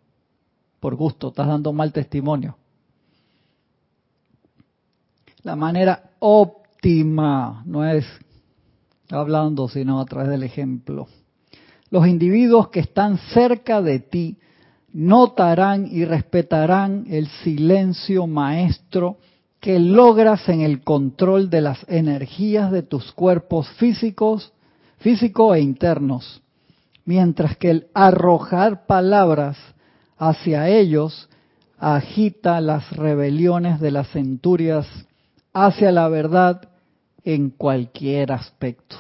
[0.80, 2.56] Por gusto, estás dando mal testimonio.
[5.48, 8.06] La manera óptima no es
[9.10, 11.08] hablando, sino a través del ejemplo.
[11.90, 14.36] Los individuos que están cerca de ti
[14.92, 19.20] notarán y respetarán el silencio maestro
[19.62, 24.52] que logras en el control de las energías de tus cuerpos físicos
[24.98, 26.42] físico e internos,
[27.06, 29.56] mientras que el arrojar palabras
[30.18, 31.30] hacia ellos
[31.80, 35.07] agita las rebeliones de las centurias
[35.66, 36.70] hacia la verdad
[37.24, 38.96] en cualquier aspecto.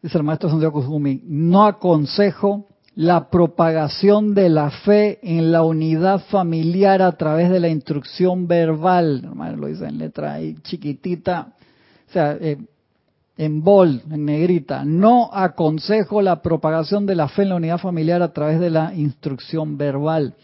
[0.00, 6.20] Dice el maestro Santiago Kusumi, no aconsejo la propagación de la fe en la unidad
[6.30, 11.54] familiar a través de la instrucción verbal, lo dice en letra ahí chiquitita,
[12.08, 12.58] o sea, eh,
[13.36, 18.22] en bold, en negrita, no aconsejo la propagación de la fe en la unidad familiar
[18.22, 20.34] a través de la instrucción verbal,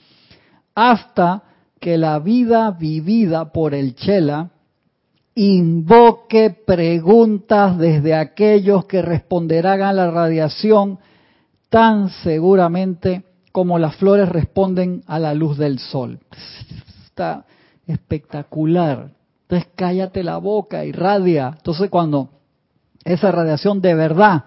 [0.75, 1.45] hasta
[1.81, 4.51] que la vida vivida por el Chela
[5.35, 10.99] invoque preguntas desde aquellos que responderán a la radiación
[11.71, 16.21] tan seguramente como las flores responden a la luz del sol.
[17.05, 17.47] Está
[17.87, 19.11] espectacular.
[19.43, 21.55] Entonces cállate la boca, y radia.
[21.57, 22.31] Entonces cuando
[23.05, 24.45] esa radiación de verdad.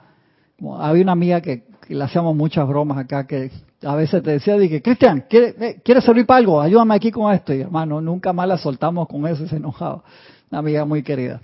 [0.77, 3.51] Había una amiga que, le hacíamos muchas bromas acá, que
[3.85, 6.61] a veces te decía, dije, Cristian, eh, ¿quieres servir para algo?
[6.61, 7.53] Ayúdame aquí con esto.
[7.53, 10.03] Y hermano, nunca más la soltamos con eso, se enojaba.
[10.51, 11.41] Una amiga muy querida.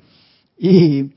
[0.57, 1.11] Y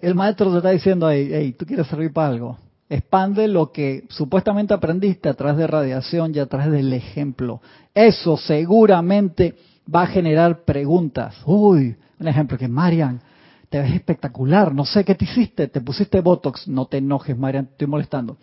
[0.00, 2.58] el maestro te está diciendo, hey, hey, ¿tú quieres servir para algo?
[2.88, 7.60] Expande lo que supuestamente aprendiste a través de radiación y a través del ejemplo.
[7.94, 9.54] Eso seguramente
[9.92, 11.36] va a generar preguntas.
[11.46, 13.20] Uy, un ejemplo que Marian,
[13.68, 17.68] te ves espectacular, no sé qué te hiciste, te pusiste Botox, no te enojes, Marian,
[17.72, 18.36] estoy molestando.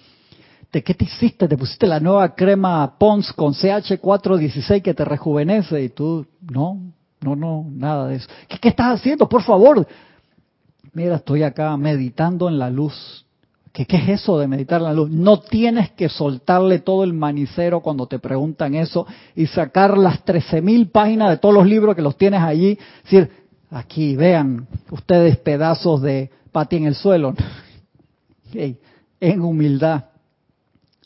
[0.72, 1.48] ¿De qué te hiciste?
[1.48, 6.80] Te pusiste la nueva crema Pons con CH416 que te rejuvenece y tú, no,
[7.22, 8.30] no, no, nada de eso.
[8.48, 9.28] ¿Qué, qué estás haciendo?
[9.28, 9.88] Por favor.
[10.94, 13.26] Mira, estoy acá meditando en la luz.
[13.72, 15.10] ¿Qué, ¿Qué, es eso de meditar en la luz?
[15.10, 20.92] No tienes que soltarle todo el manicero cuando te preguntan eso y sacar las 13.000
[20.92, 22.78] páginas de todos los libros que los tienes allí.
[23.04, 23.30] decir,
[23.72, 27.36] Aquí, vean ustedes pedazos de pati en el suelo.
[29.20, 30.06] en humildad,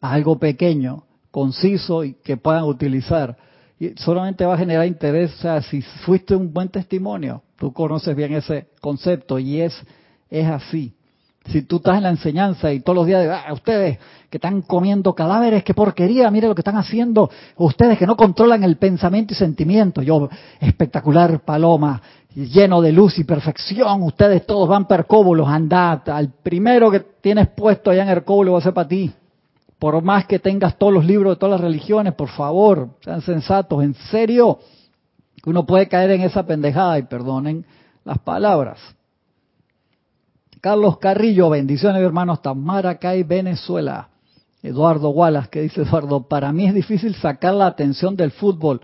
[0.04, 3.38] algo pequeño, conciso y que puedan utilizar.
[3.80, 8.14] Y solamente va a generar interés, o sea, si fuiste un buen testimonio, tú conoces
[8.14, 9.74] bien ese concepto y es,
[10.30, 10.94] es así.
[11.46, 13.98] Si tú estás en la enseñanza y todos los días, ah, ustedes
[14.30, 18.64] que están comiendo cadáveres, qué porquería, mire lo que están haciendo, ustedes que no controlan
[18.66, 20.30] el pensamiento y sentimiento, yo,
[20.60, 22.02] espectacular paloma,
[22.36, 27.90] lleno de luz y perfección, ustedes todos van percóbulos, andad, al primero que tienes puesto
[27.90, 29.14] allá en Hercóbulo va a ser para ti.
[29.84, 33.84] Por más que tengas todos los libros de todas las religiones, por favor, sean sensatos,
[33.84, 34.60] en serio,
[35.44, 37.66] que uno puede caer en esa pendejada y perdonen
[38.06, 38.80] las palabras.
[40.62, 44.08] Carlos Carrillo, bendiciones hermanos, Tamaracay, Venezuela.
[44.62, 48.80] Eduardo Wallace, que dice Eduardo, para mí es difícil sacar la atención del fútbol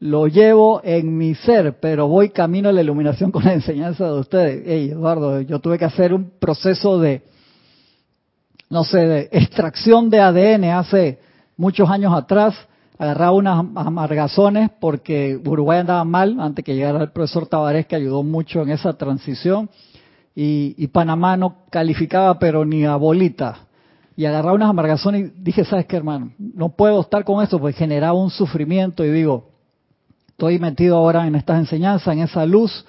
[0.00, 4.18] lo llevo en mi ser, pero voy camino a la iluminación con la enseñanza de
[4.18, 4.62] ustedes.
[4.66, 7.22] Hey, Eduardo, yo tuve que hacer un proceso de,
[8.68, 11.18] no sé, de extracción de ADN hace
[11.56, 12.54] muchos años atrás.
[12.98, 18.22] Agarraba unas amargazones porque Uruguay andaba mal antes que llegara el profesor Tavares, que ayudó
[18.22, 19.68] mucho en esa transición.
[20.34, 23.66] Y, y Panamá no calificaba, pero ni a bolita
[24.16, 26.32] y agarraba unas amargazones y dije, ¿sabes qué, hermano?
[26.38, 29.50] No puedo estar con esto porque generaba un sufrimiento y digo,
[30.28, 32.86] estoy metido ahora en estas enseñanzas, en esa luz,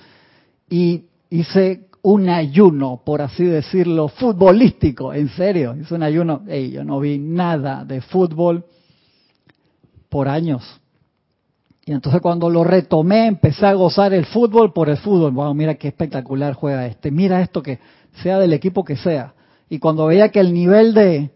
[0.70, 6.86] y hice un ayuno, por así decirlo, futbolístico, en serio, hice un ayuno, hey, yo
[6.86, 8.64] no vi nada de fútbol
[10.08, 10.64] por años.
[11.86, 15.34] Y entonces cuando lo retomé, empecé a gozar el fútbol por el fútbol.
[15.34, 17.12] Wow, mira qué espectacular juega este.
[17.12, 17.80] Mira esto que
[18.24, 19.34] sea del equipo que sea.
[19.68, 21.32] Y cuando veía que el nivel de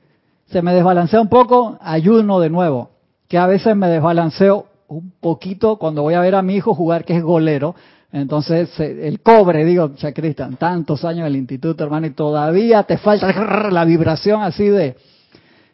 [0.45, 2.91] se me desbalancea un poco, ayuno de nuevo.
[3.27, 7.03] Que a veces me desbalanceo un poquito cuando voy a ver a mi hijo jugar,
[7.03, 7.75] que es golero.
[8.13, 12.97] Entonces, el cobre, digo, ya Cristian, tantos años en el instituto, hermano, y todavía te
[12.97, 13.31] falta
[13.71, 14.97] la vibración así de,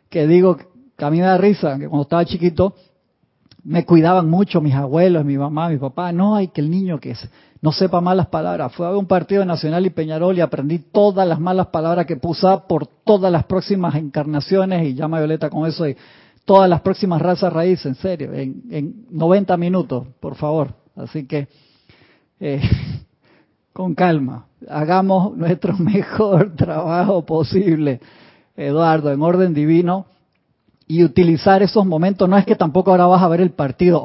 [0.10, 0.58] que digo,
[0.96, 2.76] que a risa, que cuando estaba chiquito,
[3.64, 6.12] me cuidaban mucho mis abuelos, mi mamá, mi papá.
[6.12, 7.16] No hay que el niño que
[7.62, 8.74] no sepa malas palabras.
[8.74, 12.48] Fue a un partido Nacional y Peñarol y aprendí todas las malas palabras que puse
[12.68, 15.98] por todas las próximas encarnaciones y llama Violeta con eso y
[16.46, 20.74] todas las próximas razas raíces, en serio, en, en 90 minutos, por favor.
[20.96, 21.50] Así que,
[22.40, 22.62] eh,
[23.74, 28.00] con calma, hagamos nuestro mejor trabajo posible,
[28.56, 30.08] Eduardo, en orden divino
[30.88, 32.28] y utilizar esos momentos.
[32.28, 34.00] No es que tampoco ahora vas a ver el partido,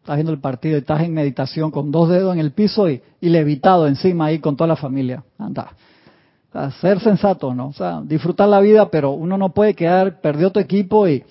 [0.00, 3.02] estás viendo el partido y estás en meditación con dos dedos en el piso y,
[3.20, 5.24] levitado encima ahí con toda la familia.
[5.38, 5.72] Anda.
[6.80, 7.68] ser sensato, ¿no?
[7.68, 11.24] O sea, disfrutar la vida, pero uno no puede quedar, perdió tu equipo y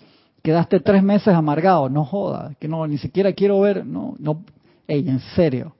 [0.43, 1.89] quedaste tres meses amargado.
[1.89, 4.43] No joda, que no, ni siquiera quiero ver, no, no,
[4.87, 5.74] ey, en serio,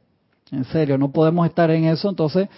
[0.56, 2.50] en serio, no podemos estar en eso, entonces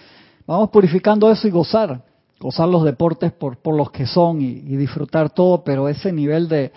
[0.46, 2.02] vamos purificando eso y gozar
[2.38, 6.72] gozar los deportes por, por los que son y, disfrutar todo, pero ese nivel de,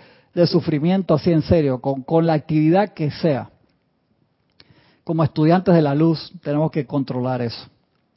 [0.47, 3.49] sufrimiento así en serio, con, con la actividad que sea.
[5.03, 7.67] Como estudiantes de la luz tenemos que controlar eso.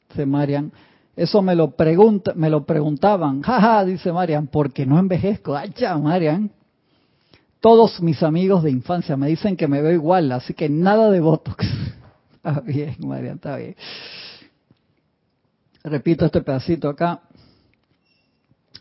[0.09, 0.71] Dice Marian,
[1.15, 5.55] eso me lo pregunta, me lo preguntaban, jaja, dice Marian, porque no envejezco.
[5.55, 6.51] Ay, ya, Marian.
[7.59, 11.19] Todos mis amigos de infancia me dicen que me veo igual, así que nada de
[11.19, 11.65] Botox.
[12.45, 13.75] Está bien, Marian, está bien.
[15.83, 17.21] Repito este pedacito acá.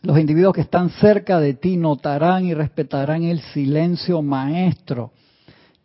[0.02, 5.12] Los individuos que están cerca de ti notarán y respetarán el silencio maestro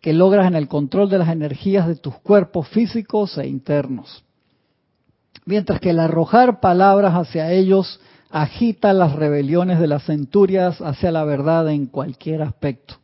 [0.02, 4.24] que logras en el control de las energías de tus cuerpos físicos e internos.
[5.46, 8.00] Mientras que el arrojar palabras hacia ellos
[8.30, 12.99] agita las rebeliones de las centurias hacia la verdad en cualquier aspecto.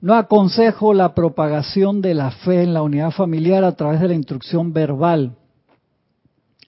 [0.00, 4.14] No aconsejo la propagación de la fe en la unidad familiar a través de la
[4.14, 5.36] instrucción verbal,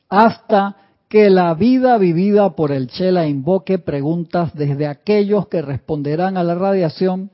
[0.08, 0.76] hasta
[1.08, 6.54] que la vida vivida por el Chela invoque preguntas desde aquellos que responderán a la
[6.54, 7.30] radiación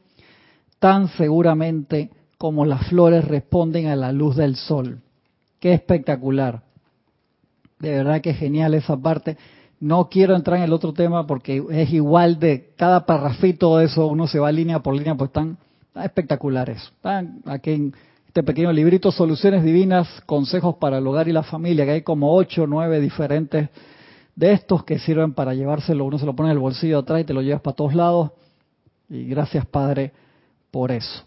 [0.79, 5.01] tan seguramente como las flores responden a la luz del sol.
[5.61, 6.63] Qué espectacular.
[7.79, 9.37] De verdad que genial esa parte.
[9.79, 14.07] No quiero entrar en el otro tema porque es igual de cada parrafito de eso,
[14.07, 15.59] uno se va línea por línea, pues están,
[16.03, 16.83] espectaculares.
[16.83, 17.95] Están aquí en
[18.27, 22.35] este pequeño librito, Soluciones Divinas, Consejos para el Hogar y la Familia, que hay como
[22.35, 23.71] ocho o nueve diferentes
[24.35, 27.25] de estos que sirven para llevárselo, uno se lo pone en el bolsillo atrás y
[27.25, 28.33] te lo llevas para todos lados.
[29.09, 30.13] Y gracias Padre
[30.71, 31.25] por eso.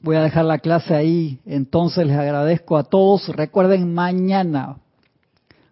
[0.00, 3.28] Voy a dejar la clase ahí, entonces les agradezco a todos.
[3.28, 4.76] Recuerden mañana.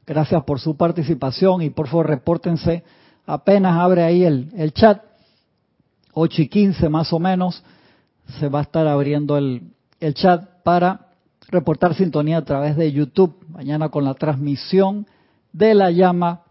[0.07, 2.83] Gracias por su participación y por favor repórtense.
[3.27, 5.03] Apenas abre ahí el, el chat,
[6.15, 7.63] 8 y 15 más o menos,
[8.39, 11.09] se va a estar abriendo el, el chat para
[11.49, 15.07] reportar sintonía a través de YouTube, mañana con la transmisión
[15.53, 16.43] de la llama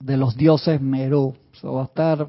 [0.00, 1.34] de los dioses Merú.
[1.52, 2.28] Eso va a estar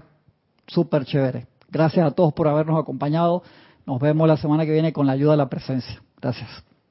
[0.67, 1.47] súper chévere.
[1.69, 3.43] Gracias a todos por habernos acompañado.
[3.85, 6.01] Nos vemos la semana que viene con la ayuda de la presencia.
[6.21, 6.66] Gracias.